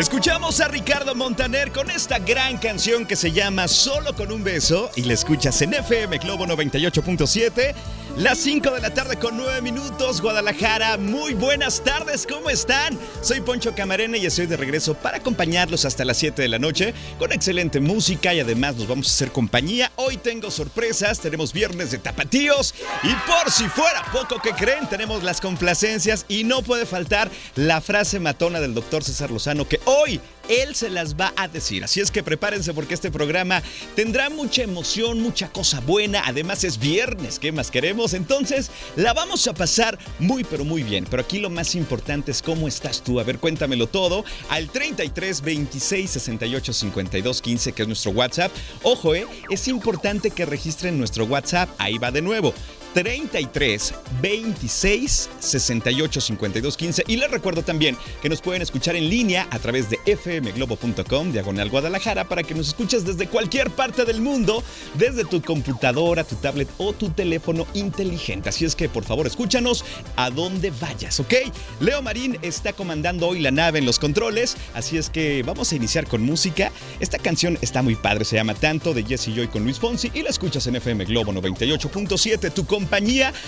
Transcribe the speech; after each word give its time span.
Escuchamos 0.00 0.62
a 0.62 0.68
Ricardo 0.68 1.14
Montaner 1.14 1.72
con 1.72 1.90
esta 1.90 2.18
gran 2.18 2.56
canción 2.56 3.04
que 3.04 3.16
se 3.16 3.32
llama 3.32 3.68
Solo 3.68 4.14
con 4.14 4.32
un 4.32 4.42
beso 4.42 4.90
y 4.96 5.02
la 5.02 5.12
escuchas 5.12 5.60
en 5.60 5.74
FM 5.74 6.16
Globo 6.16 6.46
98.7. 6.46 7.74
Las 8.16 8.38
5 8.38 8.72
de 8.72 8.80
la 8.80 8.92
tarde 8.92 9.16
con 9.16 9.36
9 9.36 9.62
minutos, 9.62 10.20
Guadalajara. 10.20 10.98
Muy 10.98 11.32
buenas 11.32 11.82
tardes, 11.82 12.26
¿cómo 12.26 12.50
están? 12.50 12.98
Soy 13.22 13.40
Poncho 13.40 13.74
Camarena 13.74 14.18
y 14.18 14.26
estoy 14.26 14.46
de 14.46 14.56
regreso 14.56 14.94
para 14.94 15.18
acompañarlos 15.18 15.84
hasta 15.84 16.04
las 16.04 16.18
7 16.18 16.42
de 16.42 16.48
la 16.48 16.58
noche 16.58 16.92
con 17.18 17.32
excelente 17.32 17.80
música 17.80 18.34
y 18.34 18.40
además 18.40 18.76
nos 18.76 18.88
vamos 18.88 19.06
a 19.06 19.10
hacer 19.10 19.32
compañía. 19.32 19.90
Hoy 19.96 20.18
tengo 20.18 20.50
sorpresas, 20.50 21.20
tenemos 21.20 21.52
viernes 21.52 21.92
de 21.92 21.98
tapatíos 21.98 22.74
y 23.02 23.14
por 23.30 23.50
si 23.50 23.64
fuera 23.68 24.04
poco 24.12 24.40
que 24.42 24.50
creen, 24.50 24.88
tenemos 24.88 25.22
las 25.22 25.40
complacencias 25.40 26.26
y 26.28 26.44
no 26.44 26.62
puede 26.62 26.84
faltar 26.84 27.30
la 27.54 27.80
frase 27.80 28.20
matona 28.20 28.60
del 28.60 28.74
doctor 28.74 29.02
César 29.02 29.30
Lozano 29.30 29.66
que 29.66 29.80
hoy 29.86 30.20
él 30.48 30.74
se 30.74 30.90
las 30.90 31.14
va 31.14 31.32
a 31.36 31.48
decir. 31.48 31.84
Así 31.84 32.00
es 32.00 32.10
que 32.10 32.22
prepárense 32.22 32.74
porque 32.74 32.94
este 32.94 33.10
programa 33.10 33.62
tendrá 33.94 34.30
mucha 34.30 34.62
emoción, 34.62 35.20
mucha 35.20 35.48
cosa 35.48 35.80
buena. 35.80 36.22
Además 36.26 36.64
es 36.64 36.78
viernes, 36.78 37.38
¿qué 37.38 37.52
más 37.52 37.70
queremos? 37.70 38.14
Entonces 38.14 38.70
la 38.96 39.12
vamos 39.12 39.46
a 39.46 39.54
pasar 39.54 39.98
muy 40.18 40.44
pero 40.44 40.64
muy 40.64 40.82
bien. 40.82 41.06
Pero 41.08 41.22
aquí 41.22 41.38
lo 41.38 41.50
más 41.50 41.74
importante 41.74 42.30
es 42.30 42.42
cómo 42.42 42.68
estás 42.68 43.02
tú. 43.02 43.20
A 43.20 43.24
ver, 43.24 43.38
cuéntamelo 43.38 43.86
todo 43.86 44.24
al 44.48 44.68
33 44.68 45.42
26 45.42 46.10
68 46.10 46.72
52 46.72 47.42
15 47.42 47.72
que 47.72 47.82
es 47.82 47.88
nuestro 47.88 48.12
WhatsApp. 48.12 48.52
Ojo, 48.82 49.14
eh, 49.14 49.26
es 49.50 49.68
importante 49.68 50.30
que 50.30 50.46
registren 50.46 50.98
nuestro 50.98 51.24
WhatsApp. 51.24 51.68
Ahí 51.78 51.98
va 51.98 52.10
de 52.10 52.22
nuevo. 52.22 52.54
33 52.94 53.94
26 54.20 55.30
68 55.38 56.20
52 56.20 56.76
15. 56.76 57.04
Y 57.06 57.16
les 57.16 57.30
recuerdo 57.30 57.62
también 57.62 57.96
que 58.22 58.28
nos 58.28 58.40
pueden 58.40 58.62
escuchar 58.62 58.96
en 58.96 59.08
línea 59.08 59.46
a 59.50 59.58
través 59.58 59.88
de 59.90 59.98
fmglobo.com, 60.16 61.32
diagonal 61.32 61.70
Guadalajara, 61.70 62.28
para 62.28 62.42
que 62.42 62.54
nos 62.54 62.68
escuches 62.68 63.04
desde 63.04 63.26
cualquier 63.28 63.70
parte 63.70 64.04
del 64.04 64.20
mundo, 64.20 64.62
desde 64.94 65.24
tu 65.24 65.40
computadora, 65.42 66.24
tu 66.24 66.36
tablet 66.36 66.68
o 66.78 66.92
tu 66.92 67.10
teléfono 67.10 67.66
inteligente. 67.74 68.48
Así 68.48 68.64
es 68.64 68.74
que 68.74 68.88
por 68.88 69.04
favor 69.04 69.26
escúchanos 69.26 69.84
a 70.16 70.30
donde 70.30 70.70
vayas, 70.80 71.20
¿ok? 71.20 71.34
Leo 71.80 72.02
Marín 72.02 72.38
está 72.42 72.72
comandando 72.72 73.28
hoy 73.28 73.40
la 73.40 73.50
nave 73.50 73.78
en 73.78 73.86
los 73.86 73.98
controles, 73.98 74.56
así 74.74 74.96
es 74.96 75.10
que 75.10 75.42
vamos 75.42 75.72
a 75.72 75.76
iniciar 75.76 76.06
con 76.06 76.22
música. 76.22 76.72
Esta 77.00 77.18
canción 77.18 77.58
está 77.60 77.82
muy 77.82 77.94
padre, 77.94 78.24
se 78.24 78.36
llama 78.36 78.54
Tanto 78.54 78.94
de 78.94 79.04
Jesse 79.04 79.30
Joy 79.34 79.48
con 79.48 79.64
Luis 79.64 79.78
Fonsi 79.78 80.10
y 80.14 80.22
la 80.22 80.30
escuchas 80.30 80.66
en 80.66 80.76
FM 80.76 81.04
Globo 81.04 81.32
98.7, 81.32 82.52
tu 82.52 82.64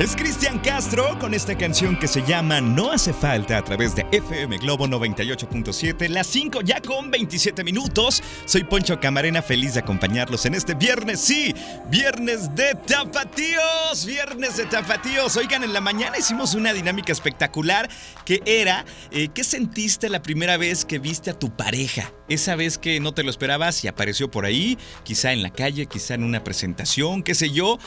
Es 0.01 0.17
Cristian 0.17 0.59
Castro 0.61 1.19
con 1.19 1.35
esta 1.35 1.59
canción 1.59 1.95
que 1.99 2.09
se 2.09 2.23
llama 2.23 2.63
No 2.63 2.91
hace 2.91 3.13
falta 3.13 3.59
a 3.59 3.63
través 3.63 3.95
de 3.95 4.07
FM 4.11 4.57
Globo 4.57 4.87
98.7, 4.87 6.09
las 6.09 6.27
5 6.29 6.63
ya 6.63 6.81
con 6.81 7.11
27 7.11 7.63
minutos. 7.65 8.23
Soy 8.47 8.65
Poncho 8.65 8.99
Camarena, 8.99 9.43
feliz 9.43 9.75
de 9.75 9.81
acompañarlos 9.81 10.47
en 10.47 10.55
este 10.55 10.73
viernes, 10.73 11.21
sí, 11.21 11.55
viernes 11.91 12.55
de 12.55 12.75
tapatíos, 12.87 14.07
viernes 14.07 14.57
de 14.57 14.65
tapatíos. 14.65 15.37
Oigan, 15.37 15.65
en 15.65 15.75
la 15.75 15.83
mañana 15.83 16.17
hicimos 16.17 16.55
una 16.55 16.73
dinámica 16.73 17.13
espectacular 17.13 17.91
que 18.25 18.41
era, 18.47 18.87
eh, 19.11 19.29
¿qué 19.35 19.45
sentiste 19.45 20.09
la 20.09 20.23
primera 20.23 20.57
vez 20.57 20.87
que 20.87 20.99
viste 20.99 21.29
a 21.29 21.39
tu 21.39 21.55
pareja? 21.55 22.11
Esa 22.31 22.57
vez 22.57 22.79
que 22.79 23.01
no 23.01 23.13
te 23.13 23.23
lo 23.23 23.29
esperabas 23.29 23.85
y 23.85 23.89
apareció 23.89 24.31
por 24.31 24.47
ahí, 24.47 24.79
quizá 25.05 25.35
en 25.35 25.43
la 25.43 25.51
calle, 25.51 25.85
quizá 25.85 26.15
en 26.15 26.25
una 26.25 26.43
presentación, 26.43 27.23
qué 27.23 27.35
sé 27.35 27.51
yo. 27.51 27.79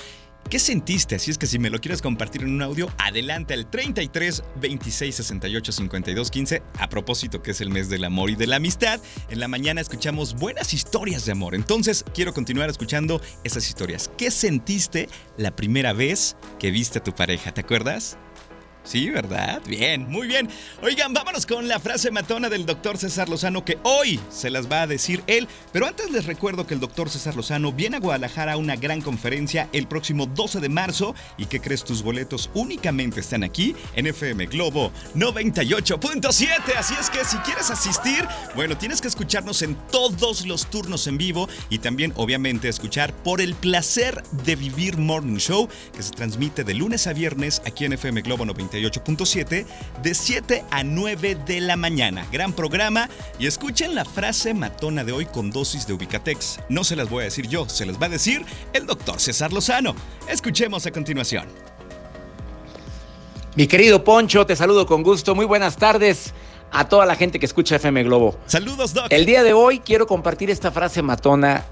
¿Qué 0.49 0.59
sentiste? 0.59 1.15
Así 1.15 1.31
es 1.31 1.37
que 1.37 1.47
si 1.47 1.57
me 1.57 1.69
lo 1.69 1.79
quieres 1.79 2.01
compartir 2.01 2.43
en 2.43 2.51
un 2.51 2.61
audio, 2.61 2.89
adelante 2.97 3.53
al 3.53 3.69
33 3.69 4.43
26 4.61 5.15
68 5.15 5.71
52 5.71 6.31
15. 6.31 6.63
A 6.79 6.89
propósito 6.89 7.41
que 7.41 7.51
es 7.51 7.61
el 7.61 7.69
mes 7.69 7.89
del 7.89 8.03
amor 8.03 8.29
y 8.29 8.35
de 8.35 8.47
la 8.47 8.57
amistad, 8.57 8.99
en 9.29 9.39
la 9.39 9.47
mañana 9.47 9.81
escuchamos 9.81 10.35
buenas 10.35 10.73
historias 10.73 11.25
de 11.25 11.31
amor. 11.31 11.55
Entonces 11.55 12.05
quiero 12.13 12.33
continuar 12.33 12.69
escuchando 12.69 13.21
esas 13.43 13.67
historias. 13.67 14.11
¿Qué 14.17 14.29
sentiste 14.29 15.09
la 15.37 15.55
primera 15.55 15.93
vez 15.93 16.35
que 16.59 16.71
viste 16.71 16.99
a 16.99 17.03
tu 17.03 17.13
pareja? 17.13 17.53
¿Te 17.53 17.61
acuerdas? 17.61 18.17
Sí, 18.83 19.09
¿verdad? 19.09 19.61
Bien, 19.65 20.09
muy 20.09 20.27
bien. 20.27 20.49
Oigan, 20.81 21.13
vámonos 21.13 21.45
con 21.45 21.67
la 21.69 21.79
frase 21.79 22.11
matona 22.11 22.49
del 22.49 22.65
doctor 22.65 22.97
César 22.97 23.29
Lozano 23.29 23.63
que 23.63 23.77
hoy 23.83 24.19
se 24.29 24.49
las 24.49 24.69
va 24.69 24.81
a 24.81 24.87
decir 24.87 25.23
él. 25.27 25.47
Pero 25.71 25.87
antes 25.87 26.11
les 26.11 26.25
recuerdo 26.25 26.67
que 26.67 26.73
el 26.73 26.81
doctor 26.81 27.09
César 27.09 27.35
Lozano 27.35 27.71
viene 27.71 27.97
a 27.97 27.99
Guadalajara 28.01 28.53
a 28.53 28.57
una 28.57 28.75
gran 28.75 29.01
conferencia 29.01 29.69
el 29.71 29.87
próximo 29.87 30.25
12 30.25 30.59
de 30.59 30.67
marzo. 30.67 31.15
¿Y 31.37 31.45
que 31.45 31.61
crees? 31.61 31.85
Tus 31.85 32.03
boletos 32.03 32.49
únicamente 32.53 33.21
están 33.21 33.43
aquí 33.43 33.73
en 33.95 34.07
FM 34.07 34.47
Globo 34.47 34.91
98.7. 35.15 36.75
Así 36.77 36.93
es 36.99 37.09
que 37.09 37.23
si 37.23 37.37
quieres 37.37 37.69
asistir, 37.71 38.27
bueno, 38.53 38.77
tienes 38.77 38.99
que 38.99 39.07
escucharnos 39.07 39.61
en 39.61 39.75
todos 39.91 40.45
los 40.45 40.69
turnos 40.69 41.07
en 41.07 41.17
vivo 41.17 41.47
y 41.69 41.79
también, 41.79 42.11
obviamente, 42.17 42.67
escuchar 42.67 43.13
por 43.13 43.39
el 43.39 43.55
placer 43.55 44.21
de 44.43 44.57
vivir 44.57 44.97
Morning 44.97 45.37
Show 45.37 45.69
que 45.95 46.03
se 46.03 46.11
transmite 46.11 46.65
de 46.65 46.73
lunes 46.73 47.07
a 47.07 47.13
viernes 47.13 47.61
aquí 47.65 47.85
en 47.85 47.93
FM 47.93 48.21
Globo 48.21 48.45
98. 48.45 48.72
98.7 48.73 49.65
de 50.01 50.13
7 50.13 50.65
a 50.71 50.83
9 50.83 51.37
de 51.45 51.61
la 51.61 51.75
mañana. 51.75 52.25
Gran 52.31 52.53
programa 52.53 53.09
y 53.39 53.47
escuchen 53.47 53.95
la 53.95 54.05
frase 54.05 54.53
matona 54.53 55.03
de 55.03 55.11
hoy 55.11 55.25
con 55.25 55.51
dosis 55.51 55.85
de 55.87 55.93
Ubicatex. 55.93 56.59
No 56.69 56.83
se 56.83 56.95
las 56.95 57.09
voy 57.09 57.21
a 57.21 57.25
decir 57.25 57.47
yo, 57.47 57.67
se 57.69 57.85
las 57.85 58.01
va 58.01 58.07
a 58.07 58.09
decir 58.09 58.45
el 58.73 58.85
doctor 58.85 59.19
César 59.19 59.53
Lozano. 59.53 59.95
Escuchemos 60.27 60.85
a 60.85 60.91
continuación. 60.91 61.47
Mi 63.55 63.67
querido 63.67 64.03
Poncho, 64.03 64.45
te 64.45 64.55
saludo 64.55 64.87
con 64.87 65.03
gusto. 65.03 65.35
Muy 65.35 65.45
buenas 65.45 65.77
tardes 65.77 66.33
a 66.71 66.87
toda 66.87 67.05
la 67.05 67.15
gente 67.15 67.39
que 67.39 67.45
escucha 67.45 67.75
FM 67.75 68.03
Globo. 68.03 68.35
Saludos, 68.47 68.93
Doc. 68.95 69.07
El 69.11 69.27
día 69.27 69.43
de 69.43 69.53
hoy 69.53 69.79
quiero 69.79 70.07
compartir 70.07 70.49
esta 70.49 70.71
frase 70.71 71.03
matona 71.03 71.65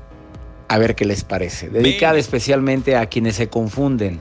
a 0.68 0.78
ver 0.78 0.96
qué 0.96 1.06
les 1.06 1.24
parece. 1.24 1.70
Dedicada 1.70 2.18
especialmente 2.20 2.96
a 2.96 3.08
quienes 3.08 3.36
se 3.36 3.50
confunden 3.50 4.20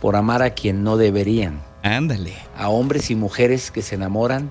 por 0.00 0.16
amar 0.16 0.42
a 0.42 0.50
quien 0.50 0.84
no 0.84 0.96
deberían. 0.96 1.71
Ándale. 1.82 2.34
A 2.56 2.68
hombres 2.68 3.10
y 3.10 3.14
mujeres 3.14 3.70
que 3.70 3.82
se 3.82 3.96
enamoran, 3.96 4.50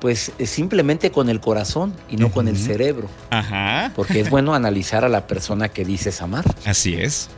pues 0.00 0.32
eh, 0.38 0.46
simplemente 0.46 1.10
con 1.10 1.28
el 1.28 1.40
corazón 1.40 1.94
y 2.08 2.16
no 2.16 2.30
con 2.30 2.48
el 2.48 2.56
cerebro. 2.56 3.08
Ajá. 3.30 3.92
Porque 3.96 4.20
es 4.20 4.30
bueno 4.30 4.54
analizar 4.54 5.04
a 5.04 5.08
la 5.08 5.26
persona 5.26 5.68
que 5.68 5.84
dices 5.84 6.22
amar. 6.22 6.44
Así 6.64 6.94
es. 6.94 7.28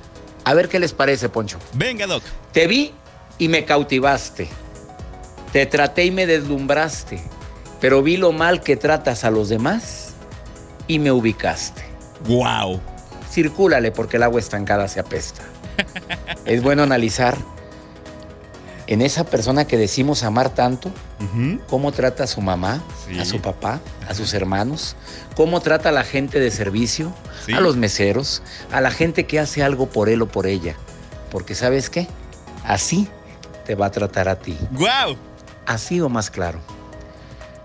A 0.44 0.55
ver 0.55 0.69
qué 0.69 0.79
les 0.79 0.93
parece, 0.93 1.29
Poncho. 1.29 1.58
Venga, 1.75 2.06
Doc. 2.06 2.23
Te 2.52 2.67
vi 2.67 2.93
y 3.38 3.49
me 3.49 3.64
cautivaste. 3.64 4.49
Te 5.53 5.67
traté 5.67 6.05
y 6.05 6.11
me 6.11 6.26
deslumbraste. 6.26 7.20
Pero 7.81 8.03
vi 8.03 8.17
lo 8.17 8.32
mal 8.32 8.62
que 8.62 8.76
tratas 8.76 9.25
a 9.25 9.31
los 9.31 9.49
demás 9.49 10.12
y 10.87 10.99
me 10.99 11.11
ubicaste. 11.12 11.82
Wow. 12.26 12.81
Circúlale 13.31 13.91
porque 13.91 14.19
el 14.19 14.23
agua 14.23 14.41
estancada 14.41 14.87
se 14.88 15.00
apesta. 15.00 15.43
es 16.44 16.62
bueno 16.62 16.82
analizar 16.82 17.37
en 18.90 19.02
esa 19.02 19.22
persona 19.25 19.66
que 19.66 19.76
decimos 19.78 20.25
amar 20.25 20.50
tanto, 20.50 20.90
cómo 21.69 21.92
trata 21.92 22.25
a 22.25 22.26
su 22.26 22.40
mamá, 22.40 22.82
Sí. 23.06 23.19
a 23.19 23.25
su 23.25 23.40
papá, 23.40 23.81
a 24.08 24.14
sus 24.14 24.34
hermanos, 24.34 24.96
cómo 25.37 25.60
trata 25.60 25.88
a 25.90 25.92
la 25.92 26.02
gente 26.04 26.40
de 26.40 26.50
servicio, 26.50 27.12
Sí. 27.46 27.52
a 27.52 27.60
los 27.60 27.76
meseros, 27.76 28.42
a 28.72 28.81
la 28.81 28.90
gente 28.90 29.26
que 29.26 29.38
hace 29.38 29.62
algo 29.62 29.87
por 29.87 30.08
él 30.08 30.20
o 30.22 30.26
por 30.28 30.46
ella. 30.48 30.75
Porque 31.31 31.54
sabes 31.54 31.88
qué, 31.88 32.08
así 32.64 33.08
te 33.64 33.76
va 33.76 33.87
a 33.87 33.90
tratar 33.92 34.28
a 34.28 34.37
ti. 34.40 34.58
Wow. 34.72 35.16
Así 35.66 36.00
o 36.00 36.08
más 36.08 36.28
claro. 36.28 36.58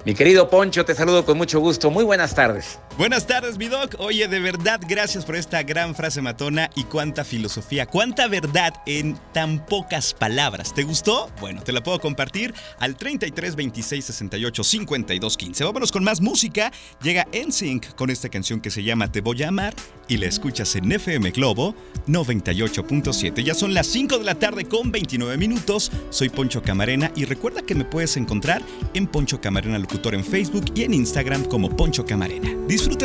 Mi 0.06 0.14
querido 0.14 0.48
Poncho, 0.52 0.86
te 0.86 0.94
saludo 0.94 1.26
con 1.26 1.36
mucho 1.40 1.60
gusto. 1.60 1.90
Muy 1.90 2.04
buenas 2.04 2.36
tardes. 2.36 2.78
Buenas 2.98 3.28
tardes, 3.28 3.58
mi 3.58 3.68
doc. 3.68 3.96
Oye, 4.00 4.26
de 4.30 4.40
verdad, 4.40 4.80
gracias 4.88 5.26
por 5.26 5.36
esta 5.36 5.62
gran 5.64 5.96
frase 5.96 6.22
matona 6.22 6.70
y 6.76 6.86
cuánta 6.86 7.26
filosofía, 7.26 7.86
cuánta 7.86 8.30
verdad 8.30 8.74
en 8.86 9.20
tan 9.34 9.66
pocas 9.66 10.14
palabras. 10.14 10.74
¿Te 10.74 10.84
gustó? 10.84 11.30
Bueno, 11.42 11.62
te 11.62 11.74
la 11.74 11.84
puedo 11.84 12.00
compartir 12.00 12.54
al 12.80 12.96
33 12.96 13.58
26 13.58 14.06
68 14.06 14.64
52 14.64 15.38
15. 15.38 15.64
Vámonos 15.66 15.92
con 15.92 16.06
más 16.06 16.22
música. 16.22 16.72
Llega 17.02 17.28
NSYNC 17.34 17.96
con 17.96 18.10
esta 18.12 18.30
canción 18.30 18.62
que 18.62 18.72
se 18.72 18.82
llama 18.82 19.12
Te 19.12 19.20
voy 19.20 19.44
a 19.44 19.50
amar 19.50 19.74
y 20.08 20.16
la 20.16 20.28
escuchas 20.28 20.74
en 20.78 20.90
FM 20.90 21.32
Globo 21.32 21.76
98.7. 22.08 23.44
Ya 23.44 23.56
son 23.56 23.74
las 23.74 23.88
5 23.88 24.20
de 24.20 24.24
la 24.24 24.36
tarde 24.36 24.70
con 24.70 24.94
29 24.94 25.36
minutos. 25.36 25.92
Soy 26.12 26.30
Poncho 26.30 26.64
Camarena 26.64 27.12
y 27.14 27.26
recuerda 27.26 27.62
que 27.62 27.76
me 27.76 27.84
puedes 27.84 28.16
encontrar 28.16 28.62
en 28.94 29.06
Poncho 29.08 29.42
Camarena 29.42 29.76
en 29.76 30.24
Facebook 30.24 30.66
y 30.76 30.84
en 30.84 30.94
Instagram 30.94 31.44
como 31.44 31.76
Poncho 31.76 32.06
Camarena. 32.06 32.56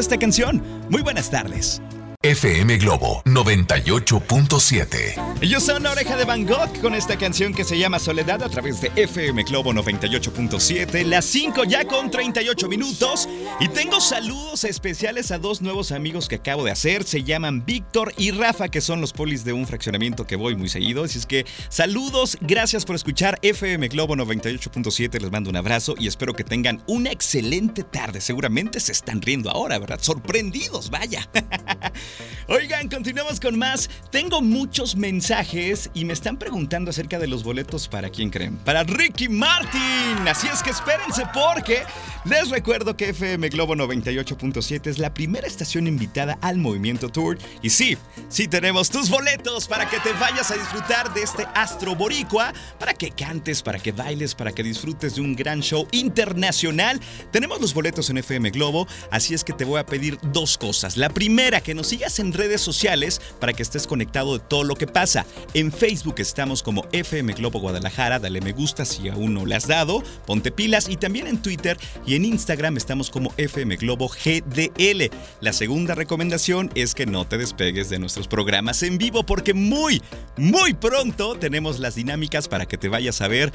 Esta 0.00 0.18
canción. 0.18 0.62
Muy 0.90 1.02
buenas 1.02 1.30
tardes. 1.30 1.80
FM 2.22 2.76
Globo 2.76 3.22
98.7. 3.24 5.38
Ellos 5.40 5.62
son 5.62 5.86
Oreja 5.86 6.18
de 6.18 6.26
Van 6.26 6.44
Gogh 6.44 6.78
con 6.82 6.94
esta 6.94 7.16
canción 7.16 7.54
que 7.54 7.64
se 7.64 7.78
llama 7.78 7.98
Soledad 7.98 8.42
a 8.42 8.50
través 8.50 8.82
de 8.82 8.92
FM 8.94 9.42
Globo 9.44 9.72
98.7, 9.72 11.06
las 11.06 11.24
5 11.24 11.64
ya 11.64 11.86
con 11.86 12.10
38 12.10 12.68
minutos. 12.68 13.26
Y 13.58 13.68
tengo 13.68 14.02
saludos 14.02 14.64
especiales 14.64 15.30
a 15.30 15.38
dos 15.38 15.62
nuevos 15.62 15.92
amigos 15.92 16.28
que 16.28 16.34
acabo 16.34 16.62
de 16.62 16.72
hacer. 16.72 17.04
Se 17.04 17.24
llaman 17.24 17.64
Víctor 17.64 18.12
y 18.18 18.32
Rafa, 18.32 18.68
que 18.68 18.82
son 18.82 19.00
los 19.00 19.14
polis 19.14 19.42
de 19.42 19.54
un 19.54 19.66
fraccionamiento 19.66 20.26
que 20.26 20.36
voy 20.36 20.56
muy 20.56 20.68
seguido. 20.68 21.04
Así 21.04 21.16
es 21.16 21.24
que 21.24 21.46
saludos, 21.70 22.36
gracias 22.42 22.84
por 22.84 22.96
escuchar 22.96 23.38
FM 23.40 23.88
Globo 23.88 24.14
98.7. 24.14 25.18
Les 25.18 25.32
mando 25.32 25.48
un 25.48 25.56
abrazo 25.56 25.94
y 25.98 26.06
espero 26.06 26.34
que 26.34 26.44
tengan 26.44 26.82
una 26.86 27.12
excelente 27.12 27.82
tarde. 27.82 28.20
Seguramente 28.20 28.78
se 28.78 28.92
están 28.92 29.22
riendo 29.22 29.50
ahora, 29.50 29.78
¿verdad? 29.78 30.00
Sorprendidos, 30.02 30.90
vaya. 30.90 31.26
Oigan, 32.48 32.88
continuamos 32.88 33.38
con 33.38 33.58
más. 33.58 33.88
Tengo 34.10 34.42
muchos 34.42 34.96
mensajes 34.96 35.90
y 35.94 36.04
me 36.04 36.12
están 36.12 36.36
preguntando 36.36 36.90
acerca 36.90 37.18
de 37.18 37.28
los 37.28 37.44
boletos 37.44 37.88
para 37.88 38.10
quién 38.10 38.30
creen. 38.30 38.56
Para 38.58 38.82
Ricky 38.84 39.28
Martin. 39.28 40.26
Así 40.28 40.48
es 40.48 40.62
que 40.62 40.70
espérense 40.70 41.22
porque 41.32 41.82
les 42.24 42.50
recuerdo 42.50 42.96
que 42.96 43.10
FM 43.10 43.48
Globo 43.50 43.74
98.7 43.74 44.88
es 44.88 44.98
la 44.98 45.14
primera 45.14 45.46
estación 45.46 45.86
invitada 45.86 46.38
al 46.40 46.58
Movimiento 46.58 47.08
Tour. 47.08 47.38
Y 47.62 47.70
sí, 47.70 47.96
sí 48.28 48.48
tenemos 48.48 48.90
tus 48.90 49.08
boletos 49.08 49.68
para 49.68 49.88
que 49.88 50.00
te 50.00 50.12
vayas 50.14 50.50
a 50.50 50.54
disfrutar 50.54 51.14
de 51.14 51.22
este 51.22 51.46
astro 51.54 51.94
boricua, 51.94 52.52
para 52.78 52.94
que 52.94 53.10
cantes, 53.10 53.62
para 53.62 53.78
que 53.78 53.92
bailes, 53.92 54.34
para 54.34 54.52
que 54.52 54.62
disfrutes 54.62 55.14
de 55.14 55.20
un 55.20 55.36
gran 55.36 55.60
show 55.60 55.86
internacional. 55.92 57.00
Tenemos 57.30 57.60
los 57.60 57.74
boletos 57.74 58.10
en 58.10 58.18
FM 58.18 58.50
Globo, 58.50 58.86
así 59.10 59.34
es 59.34 59.44
que 59.44 59.52
te 59.52 59.64
voy 59.64 59.78
a 59.78 59.86
pedir 59.86 60.18
dos 60.32 60.58
cosas. 60.58 60.96
La 60.96 61.10
primera, 61.10 61.60
que 61.60 61.74
nos 61.74 61.88
sigas 61.88 61.99
en 62.00 62.32
redes 62.32 62.62
sociales 62.62 63.20
para 63.38 63.52
que 63.52 63.62
estés 63.62 63.86
conectado 63.86 64.38
de 64.38 64.44
todo 64.44 64.64
lo 64.64 64.74
que 64.74 64.86
pasa. 64.86 65.26
En 65.52 65.70
Facebook 65.70 66.14
estamos 66.18 66.62
como 66.62 66.86
FM 66.92 67.34
Globo 67.34 67.60
Guadalajara, 67.60 68.18
dale 68.18 68.40
me 68.40 68.52
gusta 68.52 68.86
si 68.86 69.08
aún 69.08 69.34
no 69.34 69.44
le 69.44 69.54
has 69.54 69.66
dado, 69.66 70.02
ponte 70.26 70.50
pilas 70.50 70.88
y 70.88 70.96
también 70.96 71.26
en 71.26 71.42
Twitter 71.42 71.76
y 72.06 72.14
en 72.14 72.24
Instagram 72.24 72.78
estamos 72.78 73.10
como 73.10 73.34
FM 73.36 73.76
Globo 73.76 74.08
GDL. 74.08 75.10
La 75.40 75.52
segunda 75.52 75.94
recomendación 75.94 76.70
es 76.74 76.94
que 76.94 77.04
no 77.04 77.26
te 77.26 77.36
despegues 77.36 77.90
de 77.90 77.98
nuestros 77.98 78.28
programas 78.28 78.82
en 78.82 78.96
vivo 78.96 79.24
porque 79.24 79.52
muy, 79.52 80.02
muy 80.38 80.72
pronto 80.72 81.34
tenemos 81.34 81.78
las 81.78 81.96
dinámicas 81.96 82.48
para 82.48 82.66
que 82.66 82.78
te 82.78 82.88
vayas 82.88 83.20
a 83.20 83.28
ver 83.28 83.52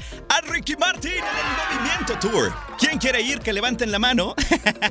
Ricky 0.48 0.76
Martin 0.76 1.12
en 1.12 1.18
el 1.18 1.78
Movimiento 1.80 2.18
Tour. 2.20 2.52
¿Quién 2.78 2.98
quiere 2.98 3.22
ir? 3.22 3.38
Que 3.40 3.52
levanten 3.52 3.90
la 3.90 3.98
mano. 3.98 4.34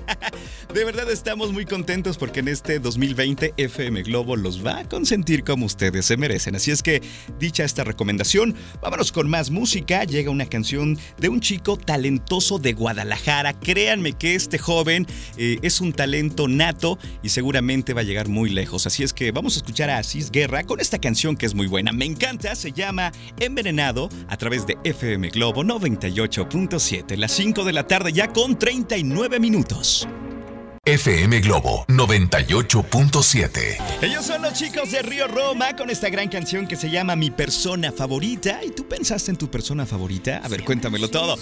de 0.73 0.85
verdad 0.85 1.09
estamos 1.09 1.53
muy 1.53 1.65
contentos 1.65 2.17
porque 2.17 2.41
en 2.41 2.47
este 2.47 2.79
2020 2.79 3.53
FM 3.55 4.03
Globo 4.03 4.35
los 4.35 4.65
va 4.65 4.79
a 4.79 4.89
consentir 4.89 5.43
como 5.43 5.65
ustedes 5.65 6.05
se 6.05 6.17
merecen. 6.17 6.55
Así 6.55 6.71
es 6.71 6.83
que, 6.83 7.01
dicha 7.39 7.63
esta 7.63 7.83
recomendación, 7.83 8.55
vámonos 8.81 9.11
con 9.11 9.29
más 9.29 9.51
música. 9.51 10.03
Llega 10.03 10.31
una 10.31 10.47
canción 10.47 10.97
de 11.17 11.29
un 11.29 11.39
chico 11.39 11.77
talentoso 11.77 12.59
de 12.59 12.73
Guadalajara. 12.73 13.53
Créanme 13.53 14.13
que 14.13 14.35
este 14.35 14.57
joven 14.57 15.07
eh, 15.37 15.59
es 15.61 15.79
un 15.79 15.93
talento 15.93 16.47
nato 16.47 16.97
y 17.23 17.29
seguramente 17.29 17.93
va 17.93 18.01
a 18.01 18.05
llegar 18.05 18.27
muy 18.27 18.49
lejos. 18.49 18.87
Así 18.87 19.03
es 19.03 19.13
que 19.13 19.31
vamos 19.31 19.55
a 19.55 19.57
escuchar 19.57 19.89
a 19.89 19.99
Asís 19.99 20.31
Guerra 20.31 20.63
con 20.63 20.79
esta 20.79 20.99
canción 20.99 21.37
que 21.37 21.45
es 21.45 21.53
muy 21.53 21.67
buena. 21.67 21.91
Me 21.91 22.05
encanta, 22.05 22.55
se 22.55 22.71
llama 22.71 23.11
Envenenado 23.39 24.09
a 24.27 24.37
través 24.37 24.67
de 24.67 24.77
FM 24.83 25.29
Globo 25.29 25.44
98.7. 25.53 27.17
Las 27.17 27.31
5 27.31 27.63
de 27.63 27.73
la 27.73 27.87
tarde 27.87 28.13
ya 28.13 28.31
con 28.33 28.57
39 28.57 29.39
minutos. 29.39 30.07
FM 30.87 31.39
Globo 31.39 31.83
98.7. 31.87 33.77
Ellos 34.03 34.23
son 34.23 34.43
los 34.43 34.53
chicos 34.53 34.91
de 34.91 35.01
Río 35.01 35.27
Roma 35.27 35.75
con 35.75 35.89
esta 35.89 36.09
gran 36.09 36.29
canción 36.29 36.67
que 36.67 36.75
se 36.75 36.91
llama 36.91 37.15
Mi 37.15 37.31
persona 37.31 37.91
favorita. 37.91 38.63
¿Y 38.63 38.69
tú 38.69 38.87
pensaste 38.87 39.31
en 39.31 39.37
tu 39.37 39.49
persona 39.49 39.87
favorita? 39.87 40.41
A 40.43 40.47
ver, 40.47 40.63
cuéntamelo 40.63 41.09
todo. 41.09 41.37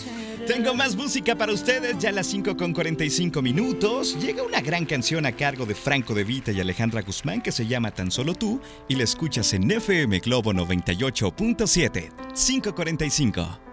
Tengo 0.47 0.73
más 0.73 0.95
música 0.95 1.35
para 1.35 1.51
ustedes, 1.51 1.97
ya 1.99 2.07
a 2.07 2.13
las 2.13 2.27
5 2.27 2.55
con 2.55 2.71
45 2.71 3.41
minutos. 3.41 4.17
Llega 4.17 4.43
una 4.43 4.61
gran 4.61 4.85
canción 4.85 5.25
a 5.25 5.33
cargo 5.33 5.65
de 5.65 5.75
Franco 5.75 6.13
De 6.13 6.23
Vita 6.23 6.53
y 6.53 6.61
Alejandra 6.61 7.01
Guzmán 7.01 7.41
que 7.41 7.51
se 7.51 7.67
llama 7.67 7.91
Tan 7.91 8.11
Solo 8.11 8.35
Tú 8.35 8.61
y 8.87 8.95
la 8.95 9.03
escuchas 9.03 9.51
en 9.51 9.69
FM 9.69 10.19
Globo 10.19 10.53
98.7. 10.53 12.11
545. 12.33 13.72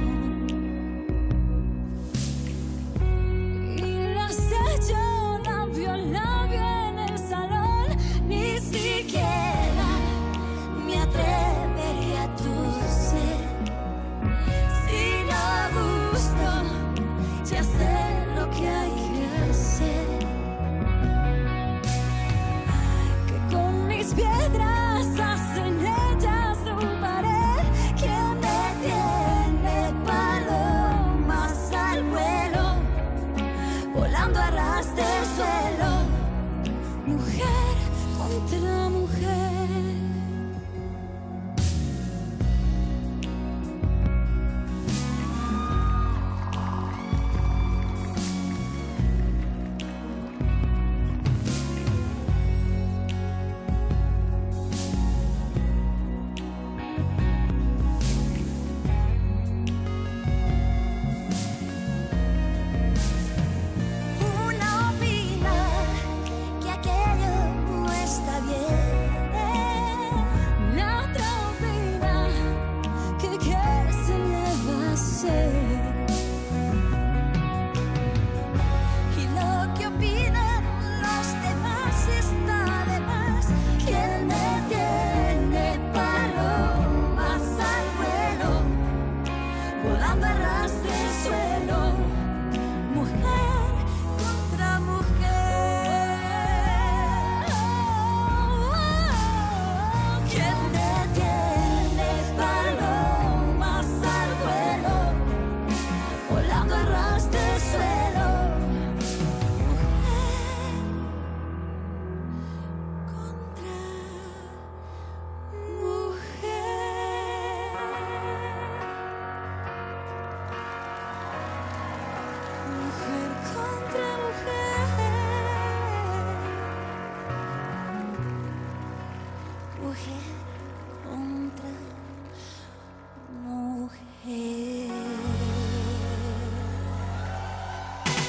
aquello 18.51 18.91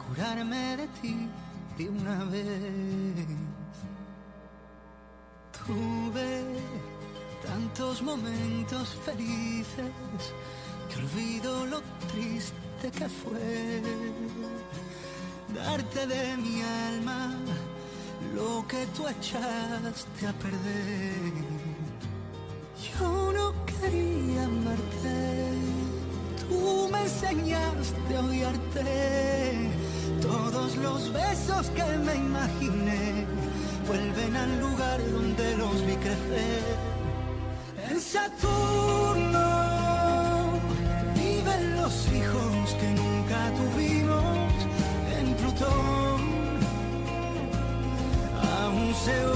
curarme 0.06 0.76
de 0.76 0.87
ti 1.02 1.28
de 1.76 1.88
una 1.88 2.25
vez. 2.25 3.26
Tuve 5.66 6.45
tantos 7.45 8.02
momentos 8.02 8.97
felices 9.04 9.92
que 10.88 10.97
olvido 11.00 11.66
lo 11.66 11.80
triste 12.12 12.90
que 12.97 13.09
fue 13.09 13.83
darte 15.54 16.06
de 16.06 16.37
mi 16.37 16.62
alma 16.62 17.37
lo 18.35 18.66
que 18.66 18.87
tú 18.95 19.06
echaste 19.06 20.26
a 20.26 20.33
perder. 20.33 21.33
Yo 22.99 23.33
no 23.33 23.52
quería 23.64 24.45
amarte, 24.45 25.52
tú 26.49 26.88
me 26.90 27.02
enseñaste 27.02 28.16
a 28.16 28.21
odiarte. 28.21 29.85
Todos 30.26 30.76
los 30.76 31.12
besos 31.12 31.71
que 31.71 31.85
me 31.99 32.16
imaginé 32.16 33.25
vuelven 33.87 34.37
al 34.37 34.61
lugar 34.61 34.99
donde 35.12 35.56
los 35.56 35.87
vi 35.87 35.95
crecer. 35.97 36.62
En 37.88 38.00
Saturno 38.00 39.49
viven 41.14 41.76
los 41.76 41.95
hijos 42.12 42.75
que 42.80 42.88
nunca 43.02 43.38
tuvimos. 43.61 44.52
En 45.16 45.35
Plutón 45.35 46.21
aún 48.64 48.95
se 49.04 49.35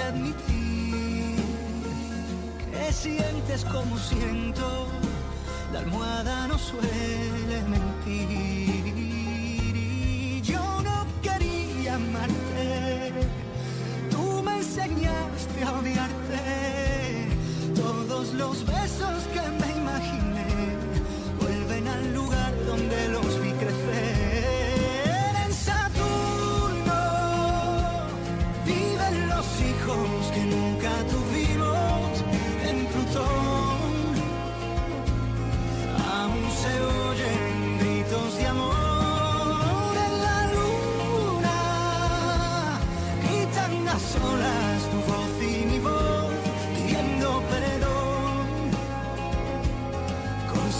cueste 0.00 0.02
admitir 0.02 1.36
que 2.72 2.92
sientes 2.92 3.64
como 3.64 3.98
siento, 3.98 4.86
la 5.72 5.80
almohada 5.80 6.46
no 6.48 6.58
suele 6.58 7.62
mentir. 7.68 8.94
Y 8.96 10.40
yo 10.42 10.60
no 10.82 11.06
quería 11.22 11.94
amarte, 11.94 13.12
tú 14.10 14.42
me 14.42 14.58
enseñaste 14.58 15.64
a 15.64 15.72
odiarte, 15.72 17.28
todos 17.74 18.32
los 18.34 18.64
besos 18.66 18.99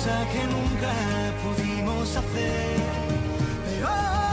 cosa 0.00 0.26
que 0.33 0.42
nunca 0.47 0.92
pudimos 1.42 2.16
hacer. 2.16 2.76
Pero 3.66 4.30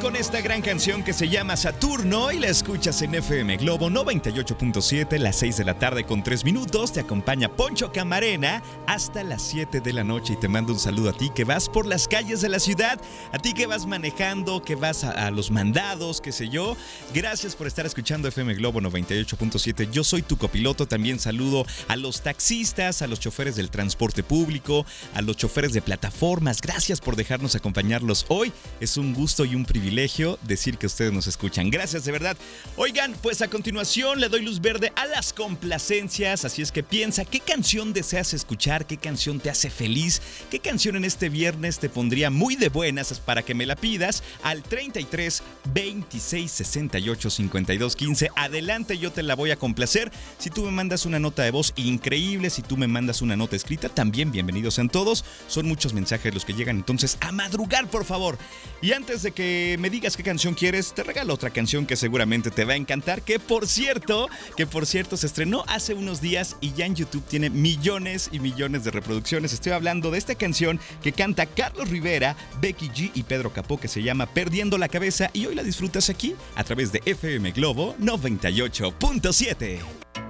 Con 0.00 0.16
esta 0.16 0.40
gran 0.40 0.62
canción 0.62 1.02
que 1.02 1.12
se 1.12 1.28
llama 1.28 1.56
Saturno 1.56 2.32
y 2.32 2.38
la 2.38 2.48
escuchas 2.48 3.02
en 3.02 3.14
FM 3.14 3.58
Globo 3.58 3.90
98.7, 3.90 5.18
las 5.18 5.36
6 5.36 5.58
de 5.58 5.64
la 5.64 5.78
tarde 5.78 6.04
con 6.04 6.22
3 6.22 6.44
minutos. 6.44 6.92
Te 6.92 7.00
acompaña 7.00 7.54
Poncho 7.54 7.92
Camarena 7.92 8.62
hasta 8.86 9.22
las 9.24 9.42
7 9.42 9.80
de 9.80 9.92
la 9.92 10.02
noche 10.02 10.34
y 10.34 10.36
te 10.36 10.48
mando 10.48 10.72
un 10.72 10.78
saludo 10.78 11.10
a 11.10 11.12
ti 11.12 11.30
que 11.34 11.44
vas 11.44 11.68
por 11.68 11.84
las 11.86 12.08
calles 12.08 12.40
de 12.40 12.48
la 12.48 12.60
ciudad, 12.60 12.98
a 13.32 13.38
ti 13.38 13.52
que 13.52 13.66
vas 13.66 13.84
manejando, 13.84 14.62
que 14.62 14.74
vas 14.74 15.04
a, 15.04 15.26
a 15.26 15.30
los 15.30 15.50
mandados, 15.50 16.22
qué 16.22 16.32
sé 16.32 16.48
yo. 16.48 16.76
Gracias 17.12 17.54
por 17.54 17.66
estar 17.66 17.84
escuchando 17.84 18.28
FM 18.28 18.54
Globo 18.54 18.80
98.7. 18.80 19.90
Yo 19.90 20.02
soy 20.02 20.22
tu 20.22 20.38
copiloto. 20.38 20.86
También 20.86 21.18
saludo 21.18 21.66
a 21.88 21.96
los 21.96 22.22
taxistas, 22.22 23.02
a 23.02 23.06
los 23.06 23.20
choferes 23.20 23.54
del 23.56 23.70
transporte 23.70 24.22
público, 24.22 24.86
a 25.14 25.20
los 25.20 25.36
choferes 25.36 25.74
de 25.74 25.82
plataformas. 25.82 26.62
Gracias 26.62 27.00
por 27.02 27.16
dejarnos 27.16 27.54
acompañarlos 27.54 28.24
hoy. 28.28 28.50
Es 28.80 28.96
un 28.96 29.12
gusto 29.12 29.44
y 29.44 29.54
un 29.54 29.66
privilegio 29.70 30.36
decir 30.42 30.78
que 30.78 30.86
ustedes 30.86 31.12
nos 31.12 31.28
escuchan. 31.28 31.70
Gracias 31.70 32.04
de 32.04 32.10
verdad. 32.10 32.36
Oigan, 32.74 33.14
pues 33.22 33.40
a 33.40 33.46
continuación 33.46 34.18
le 34.18 34.28
doy 34.28 34.42
luz 34.42 34.60
verde 34.60 34.92
a 34.96 35.06
las 35.06 35.32
complacencias. 35.32 36.44
Así 36.44 36.60
es 36.60 36.72
que 36.72 36.82
piensa 36.82 37.24
qué 37.24 37.38
canción 37.38 37.92
deseas 37.92 38.34
escuchar, 38.34 38.84
qué 38.84 38.96
canción 38.96 39.38
te 39.38 39.48
hace 39.48 39.70
feliz, 39.70 40.22
qué 40.50 40.58
canción 40.58 40.96
en 40.96 41.04
este 41.04 41.28
viernes 41.28 41.78
te 41.78 41.88
pondría 41.88 42.30
muy 42.30 42.56
de 42.56 42.68
buenas 42.68 43.20
para 43.20 43.44
que 43.44 43.54
me 43.54 43.64
la 43.64 43.76
pidas 43.76 44.24
al 44.42 44.64
33 44.64 45.40
26 45.72 46.50
68 46.50 47.30
52 47.30 47.94
15. 47.94 48.30
Adelante, 48.34 48.98
yo 48.98 49.12
te 49.12 49.22
la 49.22 49.36
voy 49.36 49.52
a 49.52 49.56
complacer. 49.56 50.10
Si 50.38 50.50
tú 50.50 50.64
me 50.64 50.72
mandas 50.72 51.06
una 51.06 51.20
nota 51.20 51.44
de 51.44 51.52
voz 51.52 51.74
increíble, 51.76 52.50
si 52.50 52.62
tú 52.62 52.76
me 52.76 52.88
mandas 52.88 53.22
una 53.22 53.36
nota 53.36 53.54
escrita, 53.54 53.88
también 53.88 54.32
bienvenidos 54.32 54.74
sean 54.74 54.88
todos. 54.88 55.24
Son 55.46 55.64
muchos 55.68 55.94
mensajes 55.94 56.34
los 56.34 56.44
que 56.44 56.54
llegan, 56.54 56.74
entonces 56.74 57.18
a 57.20 57.30
madrugar, 57.30 57.86
por 57.88 58.04
favor. 58.04 58.36
Y 58.82 58.94
antes 58.94 59.22
de 59.22 59.30
que 59.30 59.59
me 59.78 59.90
digas 59.90 60.16
qué 60.16 60.22
canción 60.22 60.54
quieres, 60.54 60.94
te 60.94 61.02
regalo 61.02 61.34
otra 61.34 61.50
canción 61.50 61.86
que 61.86 61.96
seguramente 61.96 62.50
te 62.50 62.64
va 62.64 62.74
a 62.74 62.76
encantar, 62.76 63.22
que 63.22 63.38
por 63.38 63.66
cierto, 63.66 64.28
que 64.56 64.66
por 64.66 64.86
cierto 64.86 65.16
se 65.16 65.26
estrenó 65.26 65.64
hace 65.68 65.94
unos 65.94 66.20
días 66.20 66.56
y 66.60 66.72
ya 66.72 66.86
en 66.86 66.94
YouTube 66.94 67.24
tiene 67.28 67.50
millones 67.50 68.28
y 68.32 68.40
millones 68.40 68.84
de 68.84 68.90
reproducciones. 68.90 69.52
Estoy 69.52 69.72
hablando 69.72 70.10
de 70.10 70.18
esta 70.18 70.34
canción 70.34 70.80
que 71.02 71.12
canta 71.12 71.46
Carlos 71.46 71.88
Rivera, 71.88 72.36
Becky 72.60 72.88
G 72.88 73.10
y 73.14 73.22
Pedro 73.22 73.52
Capó 73.52 73.78
que 73.78 73.88
se 73.88 74.02
llama 74.02 74.26
Perdiendo 74.26 74.78
la 74.78 74.88
cabeza 74.88 75.30
y 75.32 75.46
hoy 75.46 75.54
la 75.54 75.62
disfrutas 75.62 76.10
aquí 76.10 76.34
a 76.54 76.64
través 76.64 76.92
de 76.92 77.02
FM 77.04 77.52
Globo 77.52 77.94
98.7. 77.98 80.29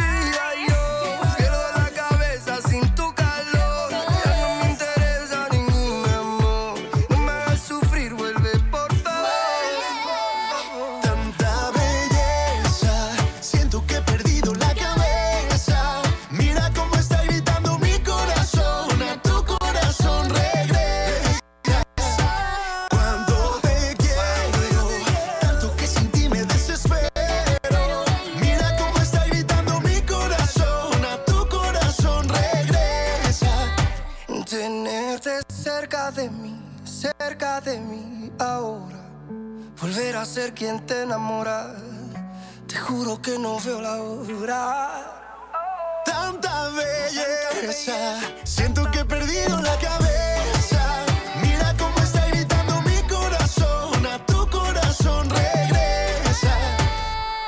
Tanta 46.05 46.69
belleza, 46.69 48.21
siento 48.45 48.89
que 48.89 48.99
he 48.99 49.05
perdido 49.05 49.59
la 49.59 49.77
cabeza. 49.79 51.03
Mira 51.41 51.75
cómo 51.77 51.97
está 51.99 52.25
gritando 52.27 52.81
mi 52.83 53.01
corazón, 53.09 54.05
a 54.05 54.25
tu 54.25 54.49
corazón 54.49 55.29
regresa. 55.29 56.55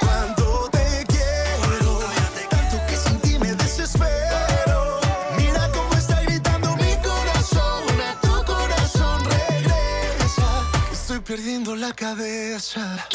Cuando 0.02 0.70
te 0.70 1.06
quiero, 1.08 2.00
tanto 2.50 2.86
que 2.88 2.98
sin 2.98 3.20
ti 3.22 3.40
me 3.40 3.54
desespero. 3.56 5.00
Mira 5.38 5.70
cómo 5.72 5.94
está 5.94 6.22
gritando 6.24 6.76
mi 6.76 6.94
corazón, 6.98 8.02
a 8.02 8.20
tu 8.20 8.44
corazón 8.44 9.24
regresa. 9.24 10.70
Estoy 10.92 11.20
perdiendo 11.20 11.74
la 11.78 11.94
cabeza. 11.94 13.08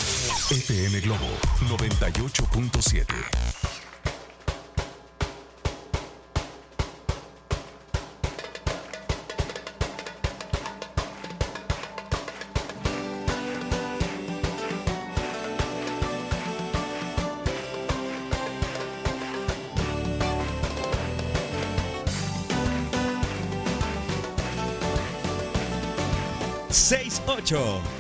FM 0.51 1.03
Globo 1.03 1.27
98.7. 1.69 3.05
Seis 26.71 27.21
ocho. 27.27 27.98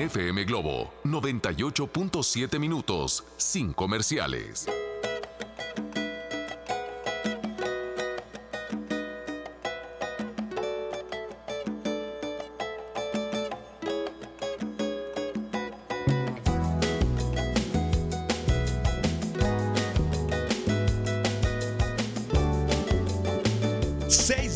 FM 0.00 0.44
Globo 0.44 0.94
98.7 1.04 2.58
minutos, 2.58 3.22
sin 3.36 3.74
comerciales. 3.74 4.66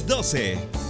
doce. 0.06 0.83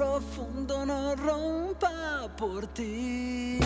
profundo 0.00 0.86
no 0.86 1.14
rompa 1.14 2.26
por 2.38 2.66
ti. 2.68 3.60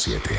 98.7. 0.00 0.38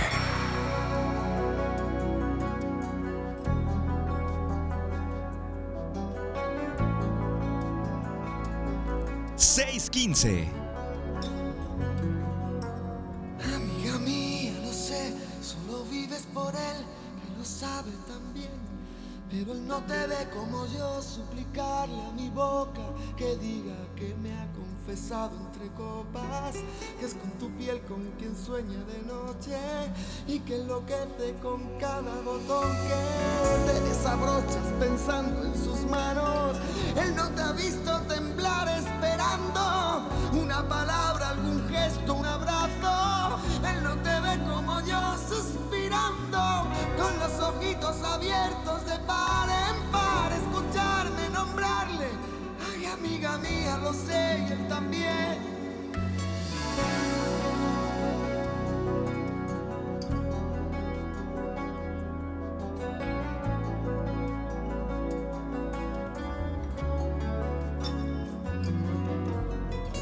¡615! 9.38 10.48
Amiga 13.54 14.00
mía, 14.00 14.54
lo 14.64 14.74
sé, 14.74 15.14
solo 15.44 15.84
vives 15.92 16.26
por 16.34 16.56
él, 16.56 16.86
que 17.22 17.38
lo 17.38 17.46
sabe 17.46 17.92
también. 18.08 18.50
Pero 19.30 19.54
él 19.54 19.68
no 19.68 19.80
te 19.84 20.08
ve 20.08 20.28
como 20.34 20.66
yo, 20.68 21.02
suplicarle 21.04 22.02
a 22.02 22.12
mi 22.14 22.30
boca 22.30 22.82
que 23.16 23.36
diga 23.38 23.76
que 23.96 24.16
me 24.16 24.31
confesado 24.62 25.32
entre 25.48 25.68
copas, 25.74 26.56
que 27.00 27.06
es 27.06 27.14
con 27.16 27.32
tu 27.40 27.50
piel 27.58 27.82
con 27.82 28.04
quien 28.18 28.36
sueña 28.36 28.80
de 28.86 29.02
noche 29.04 29.58
y 30.28 30.40
que 30.40 30.56
enloquece 30.56 31.36
con 31.42 31.78
cada 31.80 32.22
botón 32.22 32.70
que 32.88 33.72
te 33.72 33.82
desabrochas 33.82 34.66
pensando 34.80 35.44
en 35.44 35.56
sus 35.56 35.80
manos. 35.90 36.58
Él 36.96 37.16
no 37.16 37.30
te 37.30 37.42
ha 37.42 37.52
visto 37.54 38.00
temblar 38.08 38.68
esperando 38.70 40.10
una 40.34 40.68
palabra, 40.68 41.30
algún 41.30 41.68
gesto, 41.70 42.14
un 42.14 42.26
abrazo. 42.26 43.40
Él 43.64 43.84
no 43.84 43.96
te 43.98 44.20
ve 44.20 44.40
como 44.50 44.80
yo 44.82 45.16
suspirando 45.30 46.68
con 46.98 47.20
los 47.20 47.40
ojitos 47.50 48.04
abiertos 48.04 48.86
de 48.86 48.98
par 49.00 49.50
en 49.50 49.92
par. 49.92 50.12
Ay, 50.84 51.01
amiga 53.26 53.38
mía, 53.38 53.78
lo 53.78 53.94
sé 53.94 54.46
y 54.48 54.52
él 54.52 54.68
también. 54.68 55.38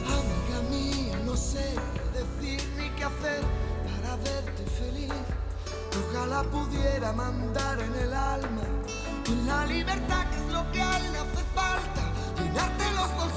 Amiga 0.05 0.61
mía, 0.69 1.19
no 1.25 1.35
sé 1.35 1.73
qué 1.93 2.19
decir 2.19 2.69
ni 2.77 2.89
qué 2.91 3.03
hacer 3.03 3.41
para 3.83 4.15
verte 4.15 4.63
feliz. 4.79 5.11
Ojalá 6.09 6.43
pudiera 6.43 7.11
mandar 7.11 7.79
en 7.81 7.95
el 7.95 8.13
alma 8.13 8.61
en 9.27 9.47
la 9.47 9.65
libertad 9.65 10.29
que 10.29 10.37
es 10.37 10.53
lo 10.53 10.71
que 10.71 10.81
a 10.81 10.97
él 10.97 11.11
le 11.11 11.17
hace 11.17 11.27
falta. 11.27 11.48
Llenarte 11.48 11.48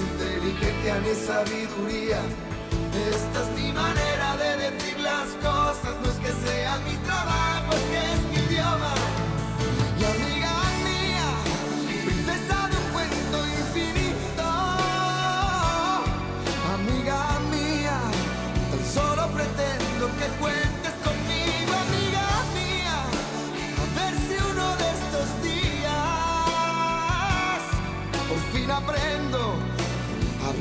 inteligencia 0.00 1.00
ni 1.00 1.14
sabiduría. 1.14 2.20
Esta 3.10 3.42
es 3.42 3.48
mi 3.60 3.72
manera 3.72 4.36
de 4.36 4.70
decir 4.70 4.98
las 5.00 5.28
cosas, 5.42 5.94
no 6.02 6.10
es 6.10 6.18
que 6.24 6.32
sea 6.46 6.76
mi 6.86 6.96
trabajo, 7.08 7.72
es 7.92 8.20
mi 8.30 8.36
idioma. 8.46 9.19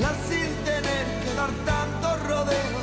A 0.04 0.08
hablar 0.08 0.16
sin 0.28 0.54
tener 0.64 1.06
que 1.24 1.34
dar 1.36 1.50
tantos 1.66 2.28
rodeos, 2.28 2.79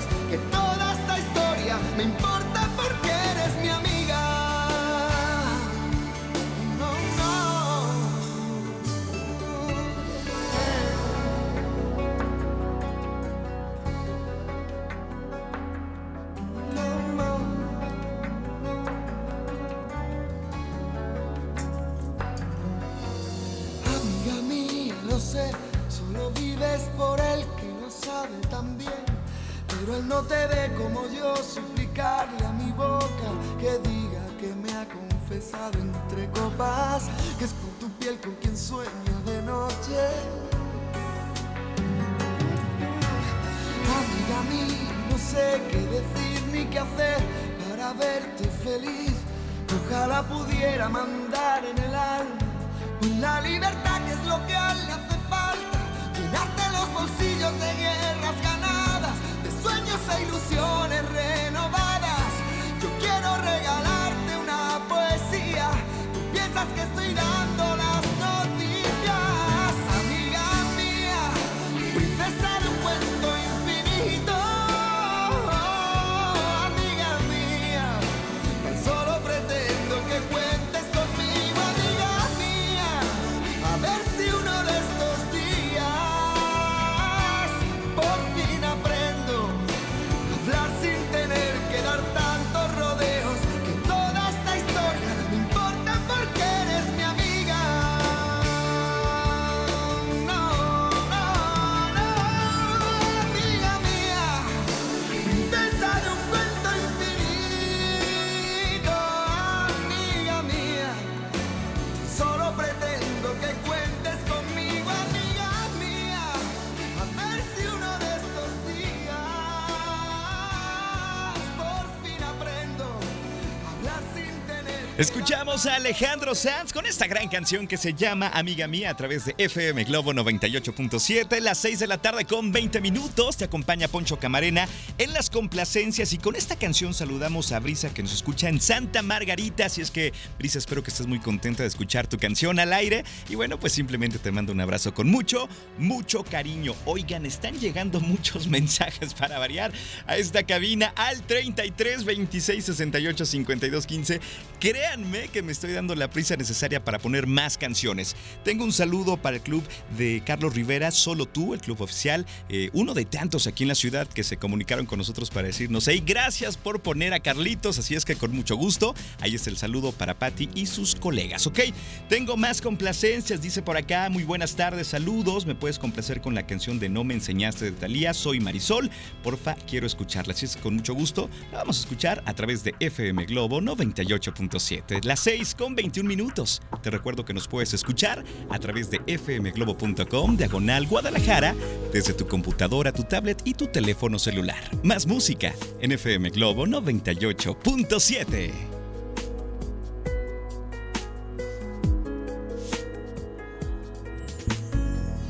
Escuchamos 125.26 125.66
a 125.66 125.74
Alejandro 125.74 126.36
Sanz 126.36 126.72
con 126.72 126.86
esta 126.86 127.08
gran 127.08 127.26
canción 127.26 127.66
que 127.66 127.76
se 127.76 127.92
llama 127.92 128.30
Amiga 128.32 128.68
Mía 128.68 128.90
a 128.90 128.96
través 128.96 129.24
de 129.24 129.34
FM 129.36 129.82
Globo 129.82 130.12
98.7, 130.12 131.40
las 131.40 131.58
6 131.58 131.80
de 131.80 131.88
la 131.88 131.98
tarde 131.98 132.24
con 132.24 132.52
20 132.52 132.80
minutos. 132.80 133.36
Te 133.36 133.46
acompaña 133.46 133.88
Poncho 133.88 134.20
Camarena 134.20 134.68
en 134.98 135.12
las 135.12 135.28
complacencias 135.28 136.12
y 136.14 136.18
con 136.18 136.36
esta 136.36 136.56
canción 136.56 136.94
saludamos 136.94 137.52
a 137.52 137.60
Brisa 137.60 137.92
que 137.92 138.02
nos 138.02 138.14
escucha 138.14 138.48
en 138.48 138.60
Santa 138.60 139.02
Margarita. 139.02 139.66
Así 139.66 139.82
es 139.82 139.90
que, 139.90 140.12
Brisa, 140.38 140.58
espero 140.58 140.82
que 140.82 140.90
estés 140.90 141.06
muy 141.06 141.18
contenta 141.18 141.62
de 141.62 141.68
escuchar 141.68 142.06
tu 142.06 142.16
canción 142.16 142.58
al 142.58 142.72
aire. 142.72 143.04
Y 143.28 143.34
bueno, 143.34 143.60
pues 143.60 143.74
simplemente 143.74 144.18
te 144.18 144.32
mando 144.32 144.52
un 144.52 144.60
abrazo 144.60 144.94
con 144.94 145.08
mucho, 145.08 145.48
mucho 145.78 146.24
cariño. 146.24 146.74
Oigan, 146.86 147.26
están 147.26 147.58
llegando 147.58 148.00
muchos 148.00 148.46
mensajes 148.48 149.12
para 149.12 149.38
variar 149.38 149.72
a 150.06 150.16
esta 150.16 150.44
cabina 150.44 150.92
al 150.96 151.22
33 151.22 152.04
26 152.04 152.64
68 152.64 153.26
52 153.26 153.86
15. 153.86 154.20
Créanme 154.60 155.28
que 155.28 155.42
me 155.42 155.52
estoy 155.52 155.72
dando 155.72 155.94
la 155.94 156.08
prisa 156.08 156.36
necesaria 156.36 156.82
para 156.82 156.98
poner 156.98 157.26
más 157.26 157.58
canciones. 157.58 158.16
Tengo 158.44 158.64
un 158.64 158.72
saludo 158.72 159.18
para 159.18 159.36
el 159.36 159.42
club 159.42 159.62
de 159.98 160.22
Carlos 160.24 160.54
Rivera, 160.54 160.90
solo 160.90 161.26
tú, 161.26 161.52
el 161.52 161.60
club 161.60 161.82
oficial, 161.82 162.24
eh, 162.48 162.70
uno 162.72 162.94
de 162.94 163.04
tantos 163.04 163.46
aquí 163.46 163.64
en 163.64 163.68
la 163.68 163.74
ciudad 163.74 164.08
que 164.08 164.24
se 164.24 164.38
comunicaron 164.38 164.85
con 164.86 164.98
nosotros 164.98 165.30
para 165.30 165.46
decirnos, 165.46 165.88
hey, 165.88 166.02
gracias 166.04 166.56
por 166.56 166.80
poner 166.80 167.14
a 167.14 167.20
Carlitos, 167.20 167.78
así 167.78 167.94
es 167.94 168.04
que 168.04 168.16
con 168.16 168.32
mucho 168.34 168.56
gusto, 168.56 168.94
ahí 169.20 169.34
está 169.34 169.50
el 169.50 169.56
saludo 169.56 169.92
para 169.92 170.18
Patti 170.18 170.48
y 170.54 170.66
sus 170.66 170.94
colegas, 170.94 171.46
¿ok? 171.46 171.60
Tengo 172.08 172.36
más 172.36 172.60
complacencias, 172.60 173.42
dice 173.42 173.62
por 173.62 173.76
acá, 173.76 174.08
muy 174.10 174.24
buenas 174.24 174.56
tardes, 174.56 174.88
saludos, 174.88 175.46
me 175.46 175.54
puedes 175.54 175.78
complacer 175.78 176.20
con 176.20 176.34
la 176.34 176.46
canción 176.46 176.78
de 176.78 176.88
No 176.88 177.04
me 177.04 177.14
enseñaste 177.14 177.66
de 177.66 177.72
Talía, 177.72 178.14
soy 178.14 178.40
Marisol, 178.40 178.90
porfa, 179.22 179.54
quiero 179.54 179.86
escucharla, 179.86 180.32
así 180.32 180.46
es 180.46 180.56
que 180.56 180.62
con 180.62 180.74
mucho 180.74 180.94
gusto, 180.94 181.28
la 181.52 181.58
vamos 181.58 181.78
a 181.78 181.80
escuchar 181.80 182.22
a 182.24 182.34
través 182.34 182.64
de 182.64 182.74
FM 182.80 183.24
Globo 183.26 183.60
98.7. 183.60 185.04
Las 185.04 185.20
6 185.20 185.54
con 185.54 185.74
21 185.74 186.08
minutos. 186.08 186.62
Te 186.82 186.90
recuerdo 186.90 187.24
que 187.24 187.34
nos 187.34 187.48
puedes 187.48 187.74
escuchar 187.74 188.24
a 188.50 188.58
través 188.58 188.90
de 188.90 189.00
fmglobo.com, 189.18 190.36
diagonal 190.36 190.86
Guadalajara, 190.86 191.54
desde 191.92 192.12
tu 192.12 192.26
computadora, 192.26 192.92
tu 192.92 193.04
tablet 193.04 193.40
y 193.44 193.54
tu 193.54 193.66
teléfono 193.66 194.18
celular. 194.18 194.75
Más 194.82 195.06
música 195.06 195.54
en 195.80 195.92
FM 195.92 196.30
Globo 196.30 196.66
98.7. 196.66 198.50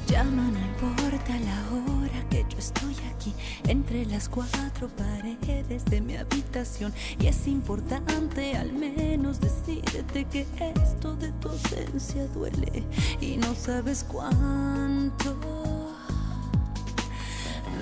Llama, 0.09 0.51
no 0.51 0.59
importa 0.59 1.39
la 1.41 1.63
hora 1.73 2.29
que 2.29 2.45
yo 2.49 2.59
estoy 2.59 2.95
aquí, 3.15 3.33
entre 3.67 4.05
las 4.07 4.29
cuatro 4.29 4.89
paredes 4.89 5.85
de 5.87 6.01
mi 6.01 6.17
habitación. 6.17 6.93
Y 7.19 7.29
es 7.29 7.47
importante 7.47 8.57
al 8.57 8.73
menos 8.73 9.41
decirte 9.41 10.25
que 10.25 10.47
esto 10.83 11.17
de 11.17 11.33
tu 11.33 11.49
ausencia 11.49 12.27
duele 12.29 12.85
y 13.21 13.37
no 13.37 13.55
sabes 13.55 14.05
cuánto. 14.05 15.76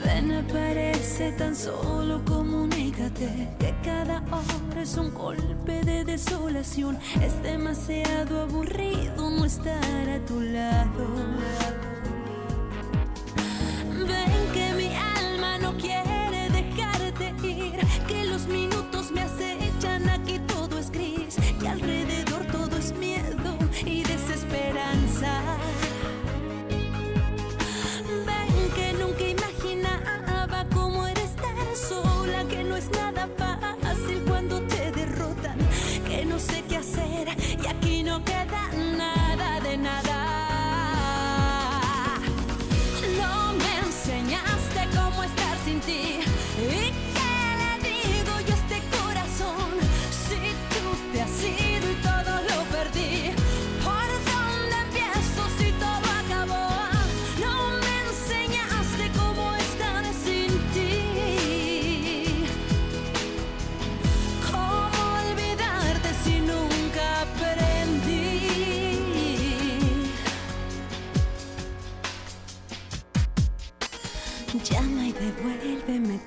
Ven, 0.05 0.33
aparece 0.33 1.33
tan 1.33 1.57
solo, 1.57 2.23
comunícate 2.25 3.49
que 3.59 3.75
cada 3.83 4.23
hora 4.31 4.83
es 4.83 4.97
un 4.97 5.13
golpe 5.15 5.81
de 5.85 6.05
desolación. 6.05 6.99
Es 7.23 7.43
demasiado 7.43 8.43
aburrido 8.43 9.31
no 9.31 9.45
estar 9.45 10.09
a 10.11 10.25
tu 10.27 10.41
lado. 10.41 11.84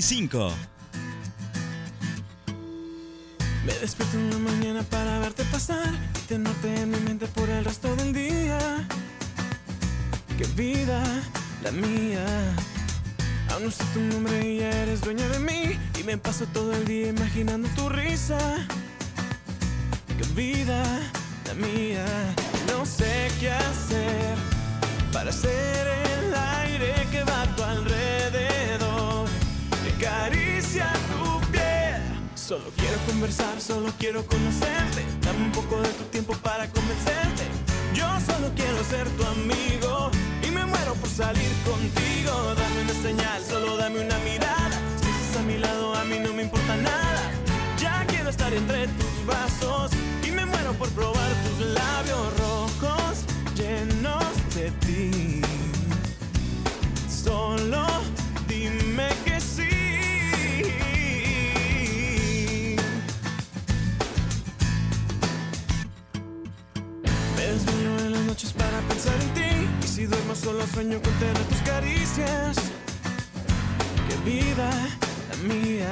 625. 0.00 0.73
Quiero 34.04 34.22
conocerte. 34.26 34.43
Solo 70.44 70.66
sueño 70.66 71.00
con 71.00 71.12
tener 71.14 71.38
tus 71.44 71.62
caricias. 71.62 72.56
Qué 74.06 74.30
vida 74.30 74.68
la 75.30 75.54
mía. 75.54 75.90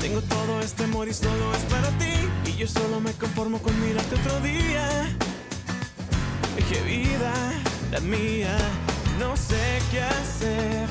Tengo 0.00 0.22
todo 0.22 0.60
este 0.62 0.84
amor 0.84 1.08
y 1.08 1.12
solo 1.12 1.54
es 1.54 1.62
para 1.64 1.90
ti. 1.98 2.14
Y 2.46 2.56
yo 2.56 2.66
solo 2.66 3.00
me 3.00 3.12
conformo 3.12 3.58
con 3.58 3.78
mirarte 3.82 4.14
otro 4.14 4.40
día. 4.40 5.14
Qué 6.70 6.80
vida 6.80 7.32
la 7.92 8.00
mía. 8.00 8.56
No 9.18 9.36
sé 9.36 9.80
qué 9.90 10.00
hacer 10.00 10.86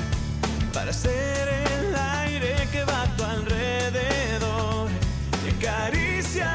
para 0.72 0.92
ser 0.92 1.48
el 1.48 1.96
aire 1.96 2.68
que 2.70 2.84
va 2.84 3.02
a 3.02 3.16
tu 3.16 3.24
alrededor. 3.24 4.88
Y 5.44 5.56
acaricia. 5.56 6.54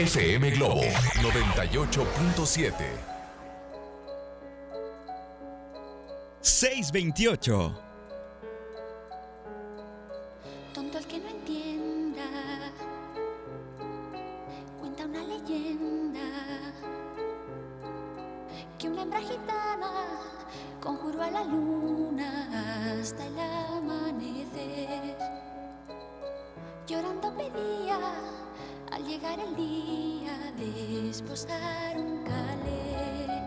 FM 0.00 0.50
Globo 0.52 0.80
98.7. 1.20 2.72
628. 6.40 7.74
Tonto 10.72 10.96
el 10.96 11.06
que 11.06 11.18
no 11.18 11.28
entienda. 11.28 12.22
Cuenta 14.80 15.04
una 15.04 15.22
leyenda 15.22 16.20
que 18.78 18.88
una 18.88 19.02
hembra 19.02 19.20
gitana 19.20 19.90
conjuró 20.80 21.22
a 21.24 21.30
la 21.30 21.44
luna 21.44 22.96
hasta 22.98 23.26
el 23.26 23.38
amanecer. 23.38 25.18
Llorando 26.86 27.36
pedía 27.36 28.39
el 29.22 29.54
día 29.54 30.32
de 30.56 31.10
esposar 31.10 31.96
un 31.96 32.24
calé. 32.24 33.42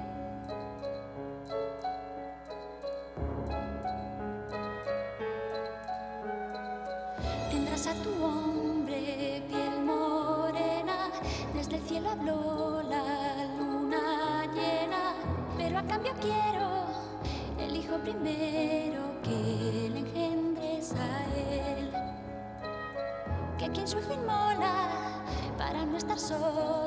Tendrás 7.49 7.87
a 7.87 7.93
tu 7.95 8.23
hombre 8.23 9.43
piel 9.49 9.83
morena, 9.83 11.09
desde 11.55 11.77
el 11.77 11.83
cielo 11.83 12.09
habló 12.11 12.83
la 12.83 13.45
luna 13.57 14.45
llena, 14.53 15.15
pero 15.57 15.79
a 15.79 15.83
cambio 15.83 16.13
quiero 16.21 16.85
el 17.59 17.75
hijo 17.75 17.97
primero 17.97 19.19
que 19.23 19.89
le 19.91 19.99
engendres 19.99 20.93
a 20.93 21.25
él. 21.35 21.91
Que 23.57 23.69
quien 23.69 23.87
su 23.87 23.97
hijo 23.97 24.13
inmola 24.13 24.82
no 25.85 25.97
estar 25.97 26.17
sola, 26.17 26.82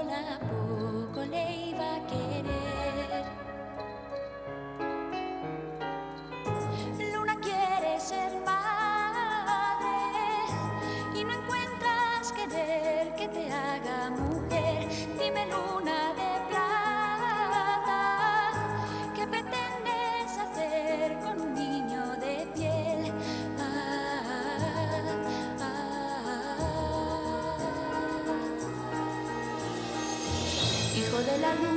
la 31.39 31.55
luna. 31.55 31.75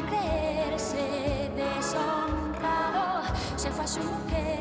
Al 0.00 0.06
creerse 0.06 1.50
deshonrado. 1.56 3.22
Se 3.56 3.70
fue 3.70 3.84
a 3.84 3.88
su 3.88 4.00
mujer, 4.00 4.59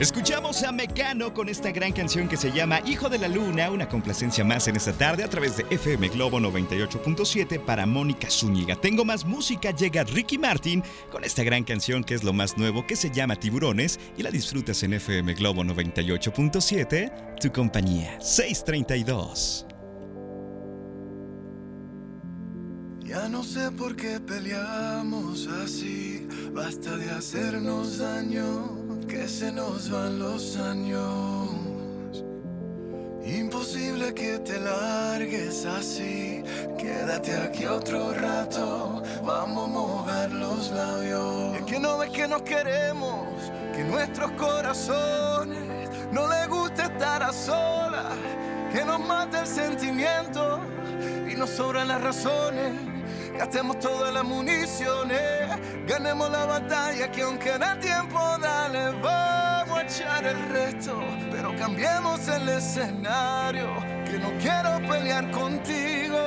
Escuchamos 0.00 0.62
a 0.62 0.72
Mecano 0.72 1.34
con 1.34 1.50
esta 1.50 1.72
gran 1.72 1.92
canción 1.92 2.26
que 2.26 2.38
se 2.38 2.50
llama 2.50 2.80
Hijo 2.86 3.10
de 3.10 3.18
la 3.18 3.28
Luna, 3.28 3.70
una 3.70 3.86
complacencia 3.86 4.42
más 4.42 4.66
en 4.66 4.76
esta 4.76 4.94
tarde 4.94 5.22
a 5.22 5.28
través 5.28 5.58
de 5.58 5.66
FM 5.68 6.08
Globo 6.08 6.40
98.7 6.40 7.62
para 7.62 7.84
Mónica 7.84 8.30
Zúñiga. 8.30 8.76
Tengo 8.76 9.04
más 9.04 9.26
música, 9.26 9.72
llega 9.72 10.04
Ricky 10.04 10.38
Martin 10.38 10.82
con 11.12 11.22
esta 11.22 11.44
gran 11.44 11.64
canción 11.64 12.02
que 12.02 12.14
es 12.14 12.24
lo 12.24 12.32
más 12.32 12.56
nuevo 12.56 12.86
que 12.86 12.96
se 12.96 13.10
llama 13.10 13.36
Tiburones 13.36 14.00
y 14.16 14.22
la 14.22 14.30
disfrutas 14.30 14.82
en 14.84 14.94
FM 14.94 15.34
Globo 15.34 15.62
98.7, 15.64 17.36
tu 17.38 17.52
compañía 17.52 18.18
632. 18.22 19.66
Ya 23.10 23.28
no 23.28 23.42
sé 23.42 23.72
por 23.72 23.96
qué 23.96 24.20
peleamos 24.20 25.48
así. 25.48 26.28
Basta 26.54 26.96
de 26.96 27.10
hacernos 27.10 27.98
daño, 27.98 28.89
que 29.10 29.26
se 29.26 29.50
nos 29.50 29.90
van 29.90 30.20
los 30.20 30.56
años. 30.56 31.50
Imposible 33.24 34.14
que 34.14 34.38
te 34.38 34.60
largues 34.60 35.66
así. 35.66 36.42
Quédate 36.78 37.36
aquí 37.36 37.66
otro 37.66 38.12
rato. 38.14 39.02
Vamos 39.24 39.64
a 39.64 39.72
mojar 39.72 40.32
los 40.32 40.70
labios. 40.70 41.56
Es 41.56 41.62
que 41.64 41.80
no 41.80 41.98
ves 41.98 42.10
que 42.10 42.28
nos 42.28 42.42
queremos, 42.42 43.26
que 43.74 43.82
nuestros 43.82 44.30
corazones 44.32 45.90
no 46.12 46.28
les 46.28 46.48
gusta 46.48 46.84
estar 46.84 47.22
a 47.22 47.32
solas, 47.32 48.14
que 48.72 48.84
nos 48.84 49.00
mata 49.00 49.40
el 49.40 49.46
sentimiento 49.46 50.60
y 51.28 51.34
nos 51.34 51.50
sobran 51.50 51.88
las 51.88 52.00
razones. 52.00 52.72
Gastemos 53.36 53.78
todas 53.80 54.12
las 54.12 54.24
municiones, 54.24 55.49
ganemos 55.90 56.30
la 56.30 56.46
batalla 56.46 57.10
que 57.10 57.22
aunque 57.22 57.58
da 57.58 57.74
tiempo, 57.80 58.16
dale, 58.40 58.90
vamos 59.02 59.78
a 59.78 59.82
echar 59.82 60.24
el 60.24 60.38
resto, 60.48 60.94
pero 61.32 61.52
cambiemos 61.56 62.28
el 62.28 62.48
escenario, 62.48 63.68
que 64.04 64.16
no 64.18 64.30
quiero 64.38 64.78
pelear 64.88 65.28
contigo, 65.32 66.20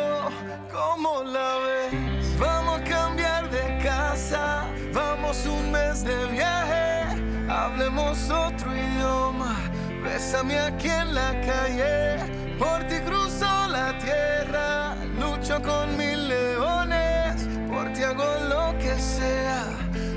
¿cómo 0.70 1.24
la 1.24 1.50
ves? 1.66 2.38
Vamos 2.38 2.82
a 2.82 2.84
cambiar 2.84 3.50
de 3.50 3.80
casa, 3.82 4.66
vamos 4.92 5.46
un 5.46 5.72
mes 5.72 6.04
de 6.04 6.26
viaje, 6.26 7.24
hablemos 7.50 8.30
otro 8.30 8.70
idioma, 8.76 9.56
bésame 10.04 10.60
aquí 10.60 10.90
en 10.90 11.16
la 11.16 11.32
calle, 11.40 12.18
por 12.60 12.84
ti 12.90 13.00
cruzo 13.06 13.68
la 13.70 13.98
tierra, 13.98 14.96
lucho 15.18 15.62
con 15.62 15.96
mil 15.96 16.13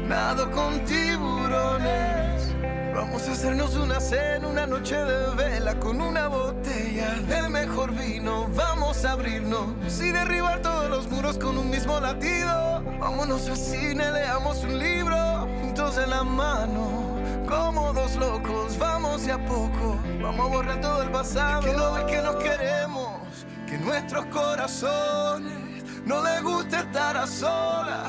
nado 0.09 0.51
con 0.51 0.85
tiburones. 0.85 2.55
Vamos 2.95 3.29
a 3.29 3.33
hacernos 3.33 3.77
una 3.77 4.01
cena, 4.01 4.49
una 4.49 4.67
noche 4.67 4.97
de 4.97 5.35
vela 5.35 5.79
con 5.79 6.01
una 6.01 6.29
botella 6.29 7.15
del 7.29 7.51
mejor 7.51 7.93
vino. 7.93 8.49
Vamos 8.55 9.05
a 9.05 9.13
abrirnos 9.13 10.01
y 10.01 10.11
derribar 10.13 10.63
todos 10.63 10.89
los 10.89 11.11
muros 11.11 11.39
con 11.39 11.59
un 11.59 11.71
mismo 11.71 12.01
latido. 12.01 12.83
Vámonos 12.99 13.49
al 13.49 13.57
cine, 13.57 14.11
leamos 14.11 14.65
un 14.65 14.79
libro 14.79 15.47
juntos 15.61 15.97
de 15.97 16.07
la 16.07 16.25
mano. 16.25 17.17
Como 17.49 17.93
dos 17.93 18.17
locos, 18.17 18.79
vamos 18.79 19.25
de 19.25 19.33
a 19.33 19.45
poco. 19.45 19.99
Vamos 20.21 20.47
a 20.47 20.49
borrar 20.49 20.81
todo 20.81 21.03
el 21.03 21.11
pasado. 21.11 21.61
que 21.61 21.71
ves 21.71 22.05
que 22.11 22.23
nos 22.23 22.37
queremos, 22.37 23.47
que 23.69 23.79
nuestros 23.79 24.27
corazones 24.27 25.85
no 26.05 26.23
les 26.23 26.43
gusta 26.43 26.81
estar 26.81 27.17
a 27.17 27.27
solas. 27.27 28.09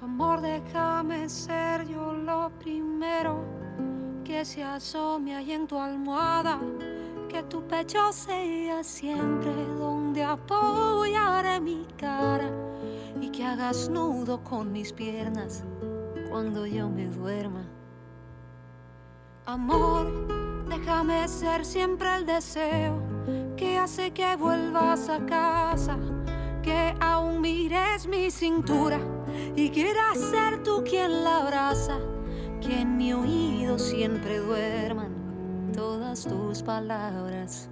Amor, 0.00 0.40
déjame 0.40 1.28
ser 1.28 1.88
yo 1.88 2.12
lo 2.12 2.50
primero 2.58 3.42
que 4.22 4.44
se 4.44 4.62
asome 4.62 5.34
ahí 5.34 5.52
en 5.52 5.66
tu 5.66 5.78
almohada, 5.78 6.60
que 7.28 7.42
tu 7.44 7.62
pecho 7.66 8.12
sea 8.12 8.84
siempre 8.84 9.52
donde 9.78 10.22
apoyaré 10.22 11.58
mi 11.60 11.86
cara 11.96 12.50
y 13.20 13.30
que 13.30 13.44
hagas 13.44 13.88
nudo 13.88 14.44
con 14.44 14.70
mis 14.72 14.92
piernas 14.92 15.64
cuando 16.28 16.66
yo 16.66 16.88
me 16.88 17.06
duerma. 17.06 17.64
Amor, 19.46 20.66
déjame 20.68 21.26
ser 21.28 21.64
siempre 21.64 22.14
el 22.16 22.26
deseo 22.26 23.13
que 23.56 23.78
hace 23.78 24.10
que 24.12 24.36
vuelvas 24.36 25.08
a 25.08 25.24
casa, 25.26 25.96
que 26.62 26.94
aún 27.00 27.40
mires 27.40 28.06
mi 28.06 28.30
cintura 28.30 28.98
y 29.54 29.70
quieras 29.70 30.18
ser 30.18 30.62
tú 30.62 30.82
quien 30.84 31.24
la 31.24 31.38
abraza, 31.38 31.98
que 32.60 32.80
en 32.80 32.96
mi 32.96 33.12
oído 33.12 33.78
siempre 33.78 34.38
duerman 34.38 35.12
todas 35.74 36.24
tus 36.24 36.62
palabras 36.62 37.68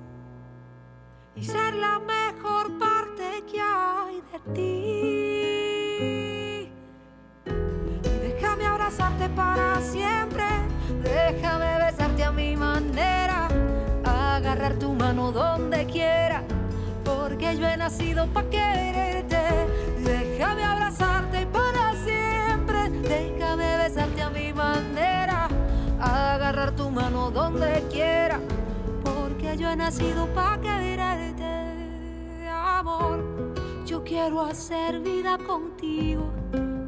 y 1.34 1.44
ser 1.44 1.74
la 1.74 1.98
mejor 1.98 2.78
parte 2.78 3.42
que 3.50 3.60
hay 3.60 4.22
de 4.32 4.38
ti. 4.54 5.12
Déjame 8.20 8.66
abrazarte 8.66 9.28
para 9.30 9.80
siempre, 9.80 10.44
déjame 11.02 11.78
besarte 11.78 12.24
a 12.24 12.32
mi 12.32 12.56
manera, 12.56 13.21
agarrar 14.62 14.78
tu 14.78 14.92
mano 14.94 15.32
donde 15.32 15.86
quiera, 15.86 16.44
porque 17.04 17.56
yo 17.56 17.66
he 17.66 17.76
nacido 17.76 18.28
para 18.28 18.48
quererte. 18.48 19.36
Déjame 20.04 20.62
abrazarte 20.62 21.46
para 21.46 21.96
siempre, 21.96 22.88
déjame 23.02 23.76
besarte 23.78 24.22
a 24.22 24.30
mi 24.30 24.52
manera, 24.52 25.48
agarrar 25.98 26.76
tu 26.76 26.90
mano 26.90 27.32
donde 27.32 27.82
quiera, 27.90 28.38
porque 29.02 29.56
yo 29.56 29.68
he 29.68 29.74
nacido 29.74 30.28
para 30.28 30.60
quererte, 30.60 32.48
amor. 32.48 33.24
Yo 33.84 34.04
quiero 34.04 34.42
hacer 34.42 35.00
vida 35.00 35.38
contigo, 35.38 36.30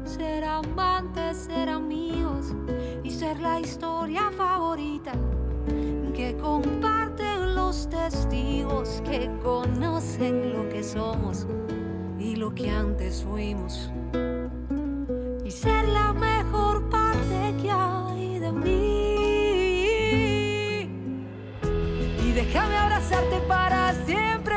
ser 0.05 0.45
amantes, 0.45 1.39
ser 1.39 1.67
amigos 1.67 2.53
y 3.03 3.11
ser 3.11 3.37
la 3.41 3.59
historia 3.59 4.31
favorita 4.31 5.11
que 6.15 6.37
comparten 6.37 7.04
testigos 7.83 9.01
que 9.03 9.29
conocen 9.43 10.53
lo 10.53 10.69
que 10.69 10.81
somos 10.83 11.45
y 12.17 12.35
lo 12.35 12.55
que 12.55 12.71
antes 12.71 13.23
fuimos. 13.23 13.91
Y 15.43 15.51
ser 15.51 15.87
la 15.89 16.13
mejor 16.13 16.89
parte 16.89 17.53
que 17.61 17.69
hay 17.69 18.39
de 18.39 18.51
mí. 18.51 18.75
Y 22.25 22.31
déjame 22.33 22.77
abrazarte 22.77 23.37
para 23.47 23.93
siempre. 24.05 24.55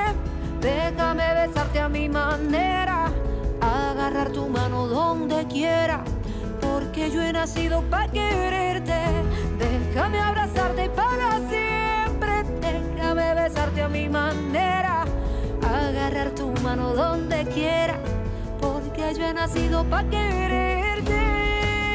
Déjame 0.61 1.35
besarte 1.35 1.81
a 1.81 1.89
mi 1.89 2.09
manera. 2.09 3.13
Agarrar 3.61 4.31
tu 4.31 4.49
mano 4.49 4.87
donde 4.87 5.47
quiera. 5.49 6.05
Porque 6.61 7.11
yo 7.11 7.21
he 7.21 7.33
nacido 7.33 7.83
para 7.91 8.11
quererte. 8.11 9.01
Déjame 9.59 10.21
abrazarte 10.21 10.89
para 10.91 11.31
siempre. 11.39 11.48
Besarte 13.49 13.81
a 13.81 13.89
mi 13.89 14.11
manera. 14.11 15.07
Agarrar 15.63 16.33
tu 16.33 16.53
mano 16.63 16.93
donde 16.93 17.47
quiera. 17.47 17.99
Porque 18.61 19.15
yo 19.17 19.25
he 19.25 19.33
nacido 19.33 19.85
para 19.85 20.07
quererte. 20.11 21.19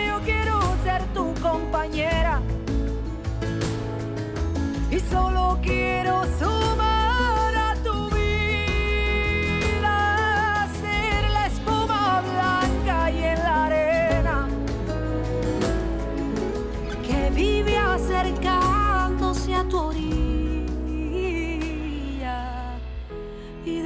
Yo 0.08 0.20
quiero 0.26 0.60
ser 0.84 1.04
tu 1.14 1.32
compañera. 1.44 2.42
Y 4.90 5.00
solo 5.00 5.60
quiero 5.62 6.24
sumar 6.40 7.56
a 7.56 7.76
tu 7.84 8.10
vida, 8.16 9.98
ser 10.82 11.30
la 11.30 11.46
espuma 11.46 12.24
blanca 12.32 13.12
y 13.12 13.24
en 13.24 13.40
la 13.40 13.66
arena 13.66 14.48
que 17.08 17.30
vive 17.30 17.78
acercándose 17.78 19.54
a 19.54 19.64
tu 19.66 19.78
orilla. 19.78 20.13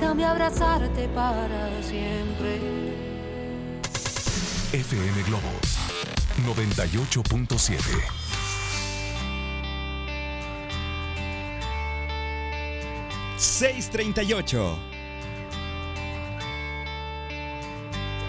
Déjame 0.00 0.24
abrazarte 0.24 1.08
para 1.08 1.82
siempre. 1.82 2.60
FM 4.72 5.22
Globo 5.24 5.50
98.7. 6.46 7.78
¡638! 13.38 14.78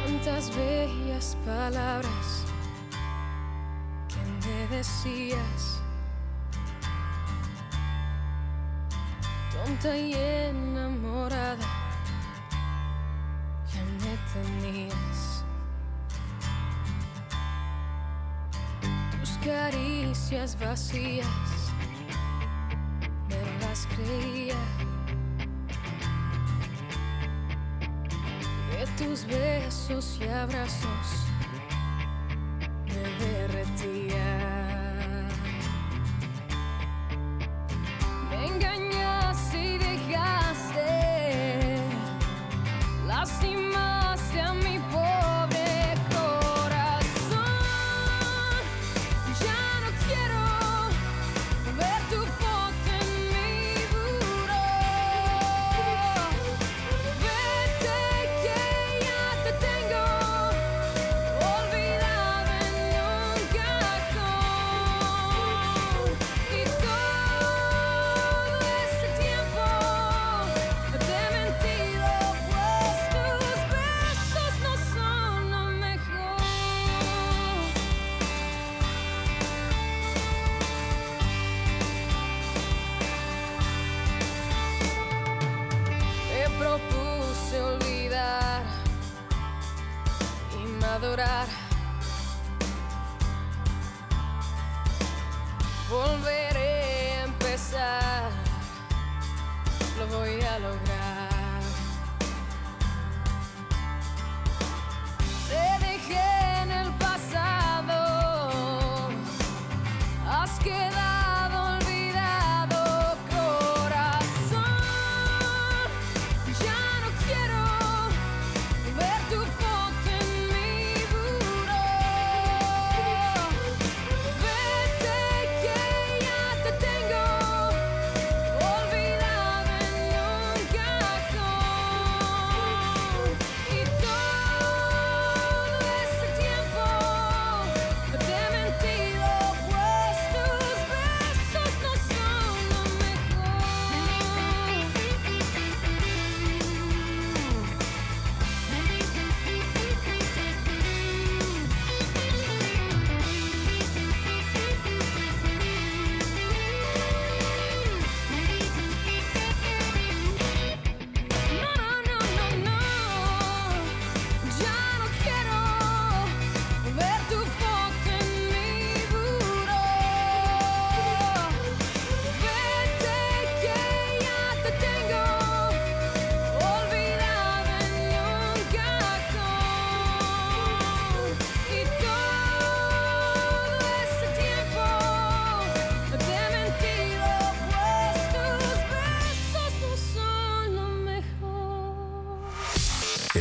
Tantas 0.05 0.55
bellas 0.55 1.37
palabras 1.45 2.45
que 4.07 4.47
me 4.47 4.75
decías. 4.75 5.78
Tonta 9.65 9.97
y 9.97 10.13
enamorada, 10.13 11.57
ya 13.73 13.83
me 14.01 14.15
tenías. 14.31 15.43
Tus 19.11 19.31
caricias 19.43 20.57
vacías, 20.59 21.27
me 23.27 23.41
las 23.65 23.87
creía. 23.95 24.55
De 28.71 28.81
tus 28.97 29.25
besos 29.25 30.19
y 30.21 30.27
abrazos 30.29 31.07
me 32.87 33.03
derretía. 33.25 34.27
Me 38.29 38.37
engañaste 38.47 39.28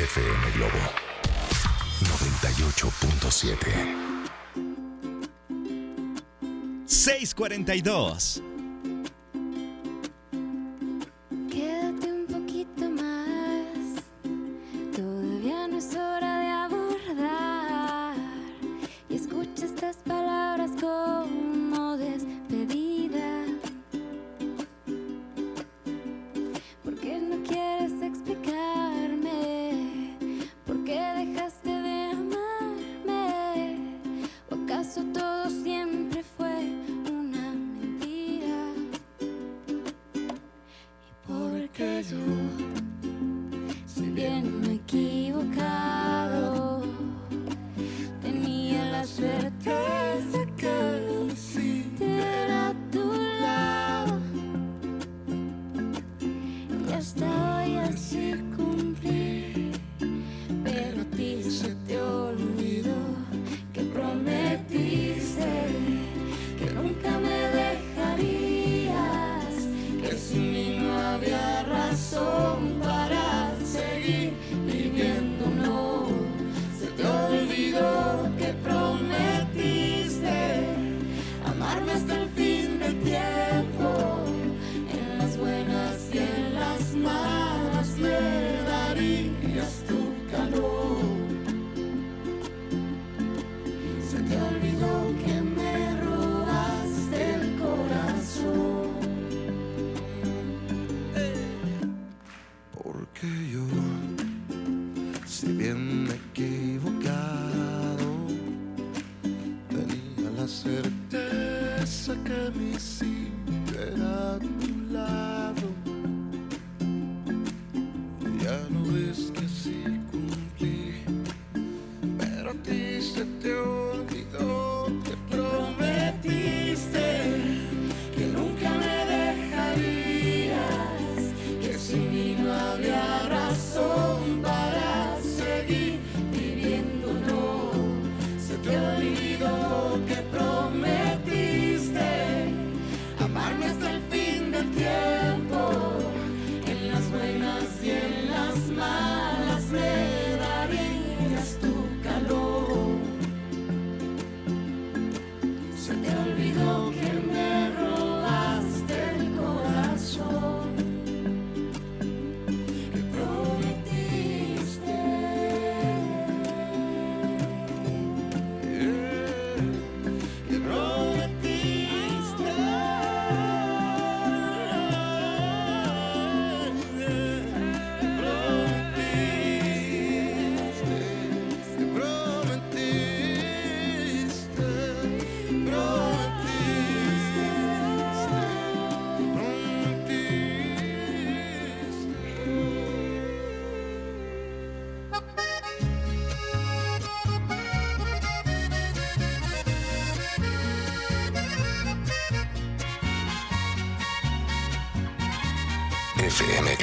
FM 0.09 0.41
Globo 0.57 0.81
98.7. 2.01 3.53
642. 6.87 8.48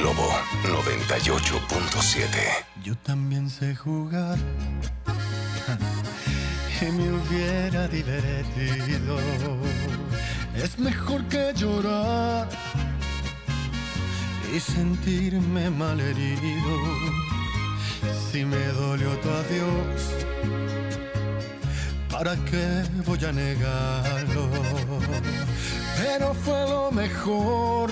FM 0.06 0.14
Globo 0.14 0.30
98.7. 0.66 2.28
Yo 2.84 2.96
también 2.98 3.50
sé 3.50 3.76
jugar 3.76 4.38
y 6.82 6.86
me 6.92 7.12
hubiera 7.12 7.88
divertido. 7.88 9.18
Es 10.56 10.78
mejor 10.78 11.24
que 11.26 11.54
llorar 11.56 12.48
y 14.56 14.60
sentirme 14.60 15.72
malherido. 15.72 16.78
Si 18.32 18.46
me 18.46 18.64
dolió 18.78 19.10
tu 19.22 19.30
adiós, 19.30 20.02
¿para 22.12 22.36
qué 22.46 22.84
voy 23.08 23.26
a 23.26 23.32
negarlo? 23.32 24.50
Pero 25.98 26.34
fue 26.36 26.70
lo 26.70 26.92
mejor. 26.92 27.92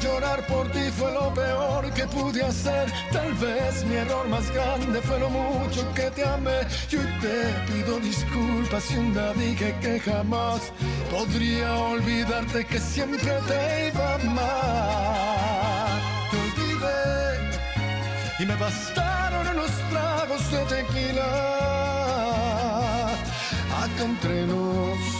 Llorar, 0.00 0.46
por 0.46 0.68
ti 0.72 0.90
fue 0.96 1.12
lo 1.12 1.32
peor 1.34 1.90
que 1.92 2.06
pude 2.06 2.42
hacer. 2.42 2.90
Tal 3.12 3.32
vez 3.34 3.84
mi 3.84 3.96
error 3.96 4.26
más 4.28 4.50
grande 4.50 5.00
fue 5.02 5.18
lo 5.20 5.30
mucho 5.30 5.80
que 5.94 6.10
te 6.10 6.24
amé. 6.24 6.60
Y 6.90 6.96
hoy 6.96 7.06
te 7.20 7.72
pido 7.72 8.00
disculpas 8.00 8.82
si 8.84 8.96
un 8.96 9.12
día 9.12 9.32
dije 9.34 9.74
que 9.80 10.00
jamás 10.00 10.72
podría 11.10 11.74
olvidarte 11.74 12.64
que 12.64 12.78
siempre 12.78 13.32
te 13.48 13.88
iba 13.88 14.08
a 14.08 14.14
amar. 14.14 16.00
Te 16.30 16.36
olvidé 16.46 17.00
y 18.40 18.46
me 18.46 18.56
bastaron 18.56 19.46
unos 19.48 19.70
tragos 19.90 20.50
de 20.50 20.58
tequila. 20.76 21.30
Acá 23.82 24.04
entre 24.04 24.46
nos, 24.46 25.19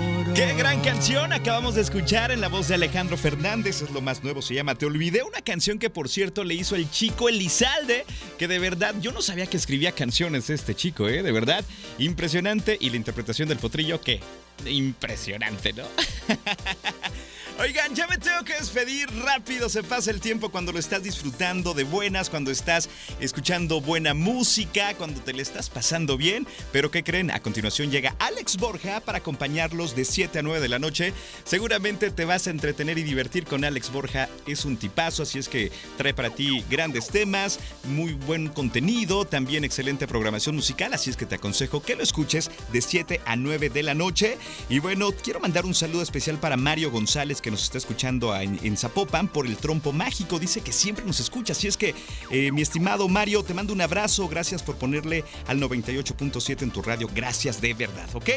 Qué 0.35 0.53
gran 0.53 0.81
canción 0.81 1.33
acabamos 1.33 1.75
de 1.75 1.81
escuchar 1.81 2.31
en 2.31 2.39
la 2.39 2.47
voz 2.47 2.69
de 2.69 2.75
Alejandro 2.75 3.17
Fernández, 3.17 3.81
es 3.81 3.91
lo 3.91 3.99
más 3.99 4.23
nuevo, 4.23 4.41
se 4.41 4.53
llama 4.53 4.75
Te 4.75 4.85
Olvidé, 4.85 5.23
una 5.23 5.41
canción 5.41 5.77
que 5.77 5.89
por 5.89 6.07
cierto 6.07 6.45
le 6.45 6.53
hizo 6.53 6.77
el 6.77 6.89
chico 6.89 7.27
Elizalde, 7.27 8.05
que 8.37 8.47
de 8.47 8.57
verdad 8.57 8.95
yo 9.01 9.11
no 9.11 9.21
sabía 9.21 9.47
que 9.47 9.57
escribía 9.57 9.91
canciones 9.91 10.49
este 10.49 10.73
chico, 10.73 11.09
¿eh? 11.09 11.21
De 11.21 11.31
verdad, 11.33 11.65
impresionante 11.97 12.77
y 12.79 12.91
la 12.91 12.95
interpretación 12.95 13.49
del 13.49 13.57
potrillo, 13.57 13.99
¿qué? 13.99 14.21
Impresionante, 14.65 15.73
¿no? 15.73 15.83
Oigan, 17.61 17.93
ya 17.93 18.07
me 18.07 18.17
tengo 18.17 18.43
que 18.43 18.55
despedir 18.55 19.07
rápido, 19.23 19.69
se 19.69 19.83
pasa 19.83 20.09
el 20.09 20.19
tiempo 20.19 20.49
cuando 20.49 20.71
lo 20.71 20.79
estás 20.79 21.03
disfrutando 21.03 21.75
de 21.75 21.83
buenas, 21.83 22.31
cuando 22.31 22.49
estás 22.49 22.89
escuchando 23.19 23.81
buena 23.81 24.15
música, 24.15 24.95
cuando 24.95 25.21
te 25.21 25.31
le 25.31 25.43
estás 25.43 25.69
pasando 25.69 26.17
bien. 26.17 26.47
Pero 26.71 26.89
¿qué 26.89 27.03
creen? 27.03 27.29
A 27.29 27.39
continuación 27.39 27.91
llega 27.91 28.15
Alex 28.17 28.57
Borja 28.57 28.99
para 29.01 29.19
acompañarlos 29.19 29.95
de 29.95 30.05
7 30.05 30.39
a 30.39 30.41
9 30.41 30.59
de 30.59 30.69
la 30.69 30.79
noche. 30.79 31.13
Seguramente 31.43 32.09
te 32.09 32.25
vas 32.25 32.47
a 32.47 32.49
entretener 32.49 32.97
y 32.97 33.03
divertir 33.03 33.45
con 33.45 33.63
Alex 33.63 33.91
Borja, 33.91 34.27
es 34.47 34.65
un 34.65 34.77
tipazo, 34.77 35.21
así 35.21 35.37
es 35.37 35.47
que 35.47 35.71
trae 35.97 36.15
para 36.15 36.31
ti 36.31 36.65
grandes 36.67 37.09
temas, 37.09 37.59
muy 37.83 38.13
buen 38.13 38.47
contenido, 38.47 39.25
también 39.25 39.63
excelente 39.65 40.07
programación 40.07 40.55
musical, 40.55 40.95
así 40.95 41.11
es 41.11 41.15
que 41.15 41.27
te 41.27 41.35
aconsejo 41.35 41.83
que 41.83 41.95
lo 41.95 42.01
escuches 42.01 42.49
de 42.73 42.81
7 42.81 43.21
a 43.23 43.35
9 43.35 43.69
de 43.69 43.83
la 43.83 43.93
noche. 43.93 44.39
Y 44.67 44.79
bueno, 44.79 45.11
quiero 45.11 45.39
mandar 45.39 45.65
un 45.65 45.75
saludo 45.75 46.01
especial 46.01 46.39
para 46.39 46.57
Mario 46.57 46.89
González 46.89 47.39
que 47.39 47.50
nos 47.51 47.63
está 47.63 47.77
escuchando 47.77 48.35
en, 48.35 48.77
Zapopan 48.77 49.27
por 49.27 49.45
el 49.45 49.57
trompo 49.57 49.91
mágico. 49.91 50.39
Dice 50.39 50.61
que 50.61 50.71
siempre 50.71 51.05
nos 51.05 51.19
escucha. 51.19 51.53
Así 51.53 51.67
es 51.67 51.77
que, 51.77 51.93
eh, 52.31 52.51
mi 52.51 52.61
estimado 52.61 53.07
Mario, 53.07 53.43
te 53.43 53.53
mando 53.53 53.73
un 53.73 53.81
abrazo. 53.81 54.27
Gracias 54.27 54.63
por 54.63 54.77
ponerle 54.77 55.23
al 55.47 55.59
98.7 55.59 56.63
en 56.63 56.71
tu 56.71 56.81
radio. 56.81 57.09
Gracias 57.13 57.61
de 57.61 57.73
verdad, 57.73 58.09
¿ok? 58.13 58.29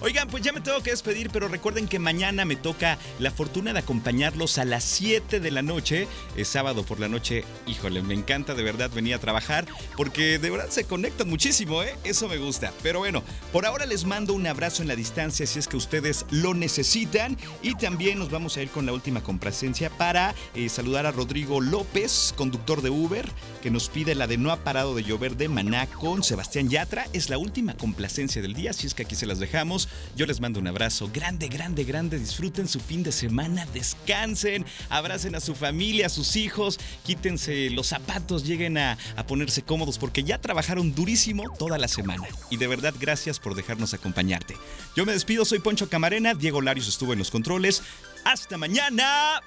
Oigan, 0.00 0.28
pues 0.28 0.42
ya 0.42 0.52
me 0.52 0.60
tengo 0.60 0.82
que 0.82 0.90
despedir, 0.90 1.30
pero 1.30 1.48
recuerden 1.48 1.86
que 1.86 1.98
mañana 1.98 2.44
me 2.44 2.56
toca 2.56 2.98
la 3.18 3.30
fortuna 3.30 3.72
de 3.72 3.78
acompañarlos 3.78 4.58
a 4.58 4.64
las 4.64 4.82
7 4.84 5.38
de 5.38 5.50
la 5.50 5.62
noche. 5.62 6.08
Es 6.36 6.48
sábado 6.48 6.84
por 6.84 6.98
la 6.98 7.08
noche. 7.08 7.44
Híjole, 7.66 8.02
me 8.02 8.14
encanta 8.14 8.54
de 8.54 8.62
verdad 8.62 8.90
venir 8.90 9.14
a 9.14 9.18
trabajar 9.18 9.66
porque 9.96 10.38
de 10.38 10.50
verdad 10.50 10.70
se 10.70 10.84
conectan 10.84 11.28
muchísimo, 11.28 11.82
¿eh? 11.82 11.94
Eso 12.04 12.28
me 12.28 12.38
gusta. 12.38 12.72
Pero 12.82 13.00
bueno, 13.00 13.22
por 13.52 13.66
ahora 13.66 13.86
les 13.86 14.04
mando 14.04 14.34
un 14.34 14.46
abrazo 14.46 14.82
en 14.82 14.88
la 14.88 14.96
distancia 14.96 15.46
si 15.46 15.58
es 15.58 15.68
que 15.68 15.76
ustedes 15.76 16.24
lo 16.30 16.54
necesitan. 16.54 17.36
Y 17.62 17.74
también 17.74 18.18
nos 18.18 18.30
vamos 18.30 18.51
a 18.56 18.62
ir 18.62 18.70
con 18.70 18.86
la 18.86 18.92
última 18.92 19.22
complacencia 19.22 19.90
para 19.90 20.34
eh, 20.54 20.68
saludar 20.68 21.06
a 21.06 21.12
Rodrigo 21.12 21.60
López, 21.60 22.34
conductor 22.36 22.82
de 22.82 22.90
Uber, 22.90 23.28
que 23.62 23.70
nos 23.70 23.88
pide 23.88 24.14
la 24.14 24.26
de 24.26 24.36
No 24.36 24.50
ha 24.50 24.64
parado 24.64 24.94
de 24.94 25.04
llover 25.04 25.36
de 25.36 25.48
Maná 25.48 25.86
con 25.86 26.22
Sebastián 26.22 26.68
Yatra. 26.68 27.06
Es 27.12 27.30
la 27.30 27.38
última 27.38 27.74
complacencia 27.74 28.42
del 28.42 28.54
día, 28.54 28.70
así 28.70 28.86
es 28.86 28.94
que 28.94 29.02
aquí 29.02 29.14
se 29.14 29.26
las 29.26 29.38
dejamos. 29.38 29.88
Yo 30.16 30.26
les 30.26 30.40
mando 30.40 30.60
un 30.60 30.66
abrazo 30.66 31.10
grande, 31.12 31.48
grande, 31.48 31.84
grande. 31.84 32.18
Disfruten 32.18 32.68
su 32.68 32.80
fin 32.80 33.02
de 33.02 33.12
semana, 33.12 33.66
descansen, 33.72 34.66
abracen 34.88 35.34
a 35.34 35.40
su 35.40 35.54
familia, 35.54 36.06
a 36.06 36.10
sus 36.10 36.36
hijos, 36.36 36.78
quítense 37.04 37.70
los 37.70 37.88
zapatos, 37.88 38.44
lleguen 38.44 38.78
a, 38.78 38.98
a 39.16 39.26
ponerse 39.26 39.62
cómodos 39.62 39.98
porque 39.98 40.24
ya 40.24 40.38
trabajaron 40.38 40.94
durísimo 40.94 41.44
toda 41.58 41.78
la 41.78 41.88
semana. 41.88 42.26
Y 42.50 42.56
de 42.56 42.66
verdad, 42.66 42.94
gracias 42.98 43.38
por 43.38 43.54
dejarnos 43.54 43.94
acompañarte. 43.94 44.56
Yo 44.96 45.06
me 45.06 45.12
despido, 45.12 45.44
soy 45.44 45.58
Poncho 45.58 45.88
Camarena, 45.88 46.34
Diego 46.34 46.60
Larios 46.60 46.88
estuvo 46.88 47.12
en 47.12 47.18
los 47.18 47.30
controles. 47.30 47.82
Hasta 48.24 48.56
mañana. 48.56 49.40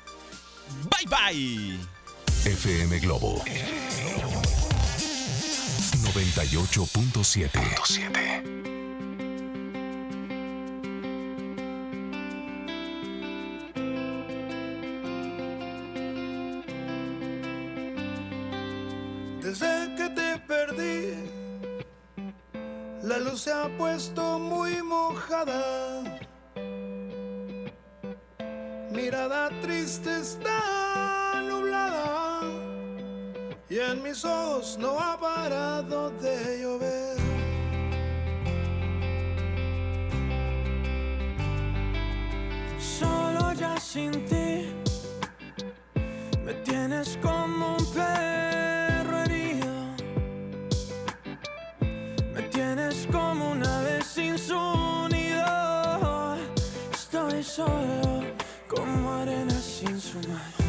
Bye 0.90 1.08
bye. 1.08 1.80
FM 2.46 3.00
Globo 3.00 3.42
98.7. 6.04 8.66
Desde 19.42 19.96
que 19.96 20.10
te 20.10 20.40
perdí, 20.48 21.14
la 23.04 23.20
luz 23.20 23.42
se 23.42 23.52
ha 23.52 23.70
puesto 23.78 24.40
muy 24.40 24.82
mojada. 24.82 26.20
Mirada 28.96 29.50
triste 29.62 30.22
está 30.22 31.41
nublada 31.46 32.39
y 33.70 33.78
en 33.78 34.02
mis 34.02 34.24
ojos 34.24 34.78
no 34.80 34.98
ha 34.98 35.20
parado 35.20 36.12
de 36.12 36.62
llover. 36.62 37.18
Solo 42.80 43.52
ya 43.54 43.78
sin 43.82 44.12
ti 44.26 44.74
me 46.46 46.54
tienes 46.64 47.20
como 47.22 47.76
un 47.76 47.86
perro 47.93 49.24
herido. 49.24 49.74
Me 52.34 52.43
tienes 52.43 53.08
como 53.12 53.52
una 53.52 53.82
vez 53.82 54.06
sin. 54.06 54.36
Estoy 57.16 57.43
solo 57.43 58.25
como 58.76 59.14
arena 59.14 59.54
sin 59.54 60.00
su 60.00 60.18
mar. 60.28 60.64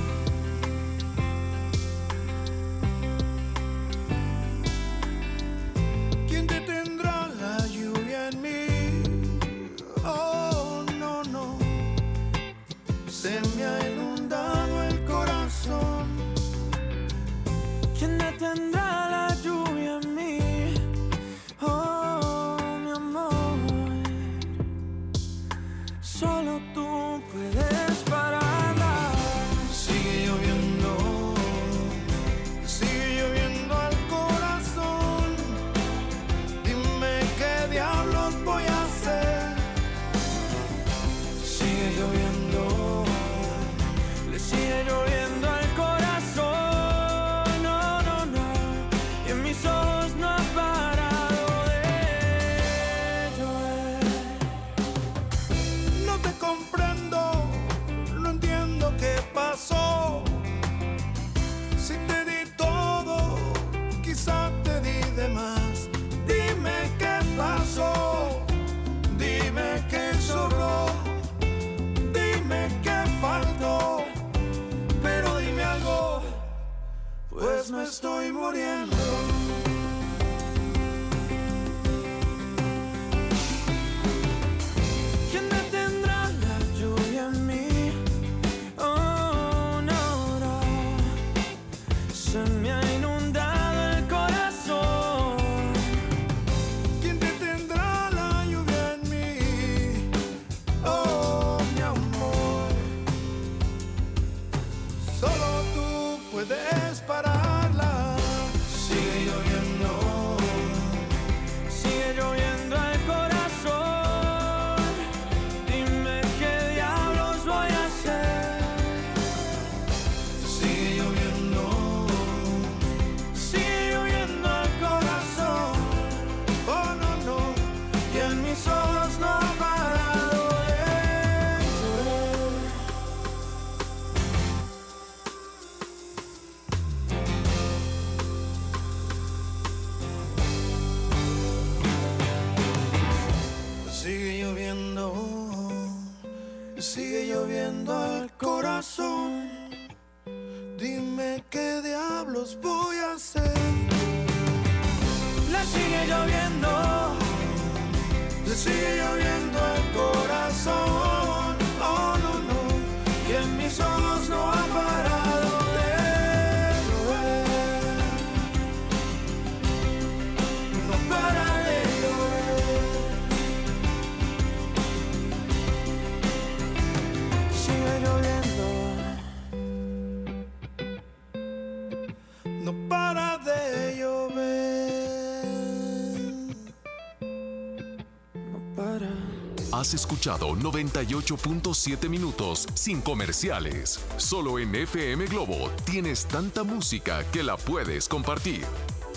Escuchado 190.27 190.57
98.7 190.57 192.09
minutos 192.09 192.67
sin 192.75 193.01
comerciales. 193.01 194.01
Solo 194.17 194.59
en 194.59 194.75
FM 194.75 195.27
Globo 195.27 195.71
tienes 195.85 196.27
tanta 196.27 196.65
música 196.65 197.23
que 197.31 197.45
la 197.45 197.57
puedes 197.57 198.09
compartir. 198.09 198.65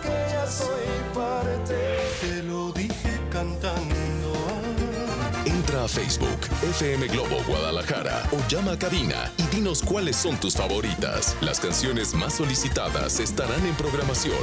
a 5.85 5.89
Facebook, 5.89 6.39
FM 6.63 7.09
Globo 7.09 7.43
Guadalajara 7.47 8.23
o 8.33 8.49
llama 8.49 8.73
a 8.73 8.79
cabina 8.79 9.31
y 9.37 9.43
dinos 9.55 9.83
cuáles 9.83 10.17
son 10.17 10.37
tus 10.41 10.57
favoritas. 10.57 11.37
Las 11.43 11.61
canciones 11.61 12.15
más 12.15 12.35
solicitadas 12.35 13.21
estarán 13.21 13.67
en 13.67 13.75
programación. 13.75 14.39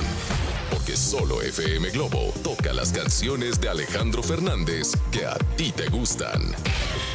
Porque 0.69 0.95
solo 0.95 1.41
FM 1.41 1.89
Globo 1.89 2.31
toca 2.43 2.73
las 2.73 2.93
canciones 2.93 3.59
de 3.59 3.69
Alejandro 3.69 4.21
Fernández 4.21 4.91
que 5.11 5.25
a 5.25 5.35
ti 5.57 5.71
te 5.71 5.89
gustan. 5.89 6.41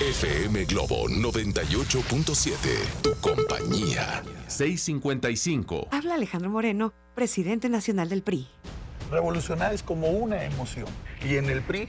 FM 0.01 0.64
Globo 0.64 1.09
98.7, 1.09 2.57
tu 3.03 3.14
compañía. 3.20 4.24
655. 4.49 5.89
Habla 5.93 6.14
Alejandro 6.14 6.51
Moreno, 6.51 6.93
presidente 7.14 7.68
nacional 7.68 8.09
del 8.09 8.22
PRI. 8.22 8.49
Revolucionar 9.11 9.72
es 9.72 9.85
como 9.85 10.09
una 10.09 10.43
emoción. 10.45 10.87
Y 11.24 11.37
en 11.37 11.49
el 11.49 11.62
PRI 11.62 11.89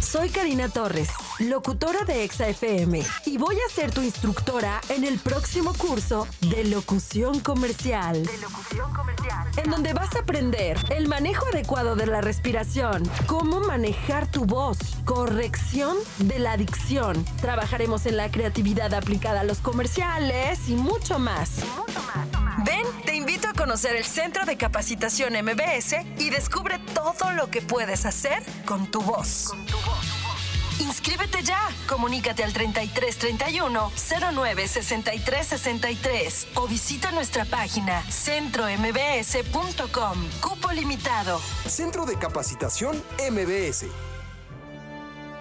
Soy 0.00 0.28
Karina 0.28 0.68
Torres, 0.68 1.08
locutora 1.38 2.04
de 2.04 2.24
Exa 2.24 2.48
FM, 2.48 3.02
y 3.26 3.38
voy 3.38 3.56
a 3.56 3.72
ser 3.72 3.90
tu 3.90 4.00
instructora 4.00 4.80
en 4.88 5.04
el 5.04 5.18
próximo 5.18 5.74
curso 5.74 6.26
de 6.40 6.64
locución 6.64 7.40
comercial. 7.40 8.22
En 9.56 9.70
donde 9.70 9.92
vas 9.92 10.14
a 10.14 10.20
aprender 10.20 10.76
el 10.90 11.08
manejo 11.08 11.46
adecuado 11.52 11.96
de 11.96 12.06
la 12.06 12.20
respiración, 12.20 13.02
cómo 13.26 13.60
manejar 13.60 14.30
tu 14.30 14.44
voz, 14.44 14.78
corrección 15.04 15.96
de 16.18 16.38
la 16.38 16.56
dicción. 16.56 17.24
Trabajaremos 17.40 18.06
en 18.06 18.16
la 18.16 18.30
creatividad 18.30 18.94
aplicada 18.94 19.40
a 19.40 19.44
los 19.44 19.58
comerciales 19.58 20.68
y 20.68 20.74
mucho 20.74 21.18
más. 21.18 21.50
Te 21.56 21.66
invito 21.66 21.98
a 21.98 22.33
conocer 23.64 23.96
el 23.96 24.04
Centro 24.04 24.44
de 24.44 24.58
Capacitación 24.58 25.32
MBS 25.42 25.96
y 26.18 26.28
descubre 26.28 26.78
todo 26.92 27.32
lo 27.32 27.48
que 27.48 27.62
puedes 27.62 28.04
hacer 28.04 28.42
con 28.66 28.90
tu 28.90 29.00
voz. 29.00 29.54
Inscríbete 30.80 31.42
ya. 31.42 31.70
Comunícate 31.88 32.44
al 32.44 32.52
33 32.52 33.16
31 33.16 33.90
09 34.34 34.68
63 34.68 35.46
63 35.46 36.48
o 36.56 36.68
visita 36.68 37.10
nuestra 37.12 37.46
página 37.46 38.02
centrombs.com. 38.10 38.92
Cupo 40.42 40.70
limitado. 40.72 41.40
Centro 41.66 42.04
de 42.04 42.18
Capacitación 42.18 43.02
MBS. 43.30 43.86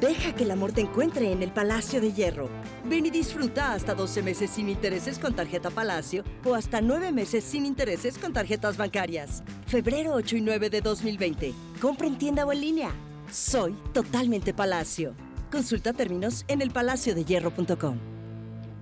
Deja 0.00 0.34
que 0.34 0.44
el 0.44 0.50
amor 0.50 0.72
te 0.72 0.80
encuentre 0.80 1.30
en 1.32 1.42
el 1.42 1.52
Palacio 1.52 2.00
de 2.00 2.12
Hierro. 2.12 2.48
Ven 2.84 3.06
y 3.06 3.10
disfruta 3.10 3.72
hasta 3.72 3.94
12 3.94 4.22
meses 4.22 4.50
sin 4.50 4.68
intereses 4.68 5.18
con 5.18 5.34
tarjeta 5.34 5.70
Palacio 5.70 6.24
o 6.44 6.54
hasta 6.54 6.80
9 6.80 7.12
meses 7.12 7.44
sin 7.44 7.64
intereses 7.64 8.18
con 8.18 8.32
tarjetas 8.32 8.76
bancarias. 8.76 9.42
Febrero 9.66 10.12
8 10.14 10.36
y 10.36 10.40
9 10.40 10.70
de 10.70 10.80
2020. 10.80 11.54
Compra 11.80 12.06
en 12.06 12.18
tienda 12.18 12.44
o 12.44 12.52
en 12.52 12.60
línea. 12.60 12.90
Soy 13.30 13.76
totalmente 13.92 14.52
Palacio. 14.52 15.14
Consulta 15.50 15.92
términos 15.92 16.44
en 16.48 16.62
elpalaciodehierro.com. 16.62 18.13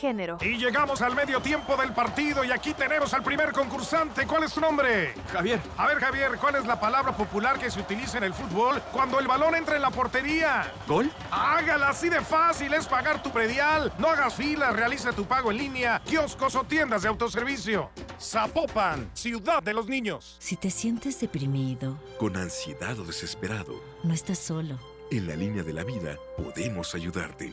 Género. 0.00 0.38
Y 0.40 0.56
llegamos 0.56 1.02
al 1.02 1.14
medio 1.14 1.40
tiempo 1.40 1.76
del 1.76 1.92
partido 1.92 2.42
y 2.44 2.50
aquí 2.50 2.72
tenemos 2.72 3.12
al 3.12 3.22
primer 3.22 3.52
concursante. 3.52 4.26
¿Cuál 4.26 4.44
es 4.44 4.54
tu 4.54 4.60
nombre? 4.60 5.14
Javier. 5.32 5.60
A 5.76 5.86
ver, 5.86 5.98
Javier, 5.98 6.32
¿cuál 6.40 6.56
es 6.56 6.64
la 6.66 6.80
palabra 6.80 7.14
popular 7.16 7.58
que 7.58 7.70
se 7.70 7.80
utiliza 7.80 8.18
en 8.18 8.24
el 8.24 8.32
fútbol 8.34 8.80
cuando 8.92 9.18
el 9.20 9.26
balón 9.28 9.54
entra 9.54 9.76
en 9.76 9.82
la 9.82 9.90
portería? 9.90 10.72
¿Gol? 10.88 11.10
Hágala 11.30 11.90
así 11.90 12.08
de 12.08 12.20
fácil, 12.22 12.72
es 12.72 12.86
pagar 12.86 13.22
tu 13.22 13.30
predial. 13.30 13.92
No 13.98 14.08
hagas 14.08 14.34
filas, 14.34 14.74
realiza 14.74 15.12
tu 15.12 15.24
pago 15.26 15.50
en 15.50 15.58
línea, 15.58 16.00
kioscos 16.06 16.54
o 16.56 16.64
tiendas 16.64 17.02
de 17.02 17.08
autoservicio. 17.08 17.90
Zapopan, 18.20 19.10
ciudad 19.14 19.62
de 19.62 19.74
los 19.74 19.86
niños. 19.86 20.36
Si 20.38 20.56
te 20.56 20.70
sientes 20.70 21.20
deprimido, 21.20 21.98
Con 22.18 22.36
ansiedad 22.36 22.98
o 22.98 23.04
desesperado, 23.04 23.74
no 24.02 24.14
estás 24.14 24.38
solo. 24.38 24.78
en 25.10 25.26
la 25.26 25.34
línea 25.36 25.62
de 25.62 25.72
la 25.72 25.84
vida 25.84 26.16
podemos 26.36 26.94
ayudarte. 26.94 27.52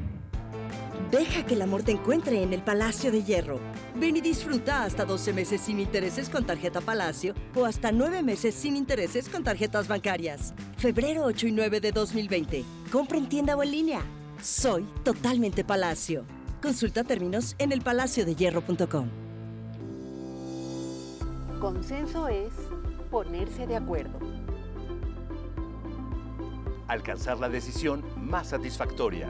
Deja 1.11 1.45
que 1.45 1.55
el 1.55 1.61
amor 1.61 1.83
te 1.83 1.91
encuentre 1.91 2.41
en 2.41 2.53
el 2.53 2.61
Palacio 2.61 3.11
de 3.11 3.21
Hierro. 3.21 3.59
Ven 3.95 4.15
y 4.15 4.21
disfruta 4.21 4.85
hasta 4.85 5.03
12 5.03 5.33
meses 5.33 5.59
sin 5.59 5.81
intereses 5.81 6.29
con 6.29 6.45
tarjeta 6.45 6.79
Palacio 6.79 7.33
o 7.53 7.65
hasta 7.65 7.91
9 7.91 8.23
meses 8.23 8.55
sin 8.55 8.77
intereses 8.77 9.27
con 9.27 9.43
tarjetas 9.43 9.89
bancarias. 9.89 10.53
Febrero 10.77 11.25
8 11.25 11.47
y 11.47 11.51
9 11.51 11.81
de 11.81 11.91
2020. 11.91 12.63
Compra 12.93 13.17
en 13.17 13.27
tienda 13.27 13.57
o 13.57 13.63
en 13.63 13.71
línea. 13.71 14.01
Soy 14.41 14.87
totalmente 15.03 15.65
Palacio. 15.65 16.23
Consulta 16.61 17.03
términos 17.03 17.55
en 17.57 17.73
elpalaciodehierro.com. 17.73 19.09
Consenso 21.59 22.29
es 22.29 22.53
ponerse 23.11 23.67
de 23.67 23.75
acuerdo. 23.75 24.17
Alcanzar 26.87 27.37
la 27.37 27.49
decisión 27.49 28.01
más 28.15 28.47
satisfactoria. 28.47 29.29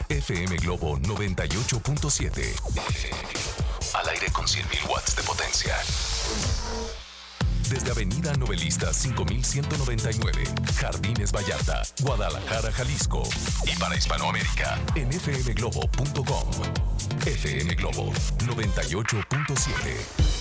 FM 0.09 0.57
Globo 0.57 0.97
98.7. 0.97 2.43
Al 3.93 4.09
aire 4.09 4.29
con 4.33 4.45
100.000 4.45 4.89
watts 4.89 5.15
de 5.15 5.23
potencia. 5.23 5.77
Desde 7.69 7.91
Avenida 7.91 8.33
Novelista 8.33 8.91
5199, 8.91 10.43
Jardines 10.79 11.31
Vallarta, 11.31 11.83
Guadalajara, 12.01 12.71
Jalisco. 12.71 13.21
Y 13.63 13.77
para 13.77 13.95
Hispanoamérica, 13.95 14.79
en 14.95 15.11
fmglobo.com. 15.11 16.49
FM 17.25 17.75
Globo 17.75 18.11
98.7. 18.39 20.38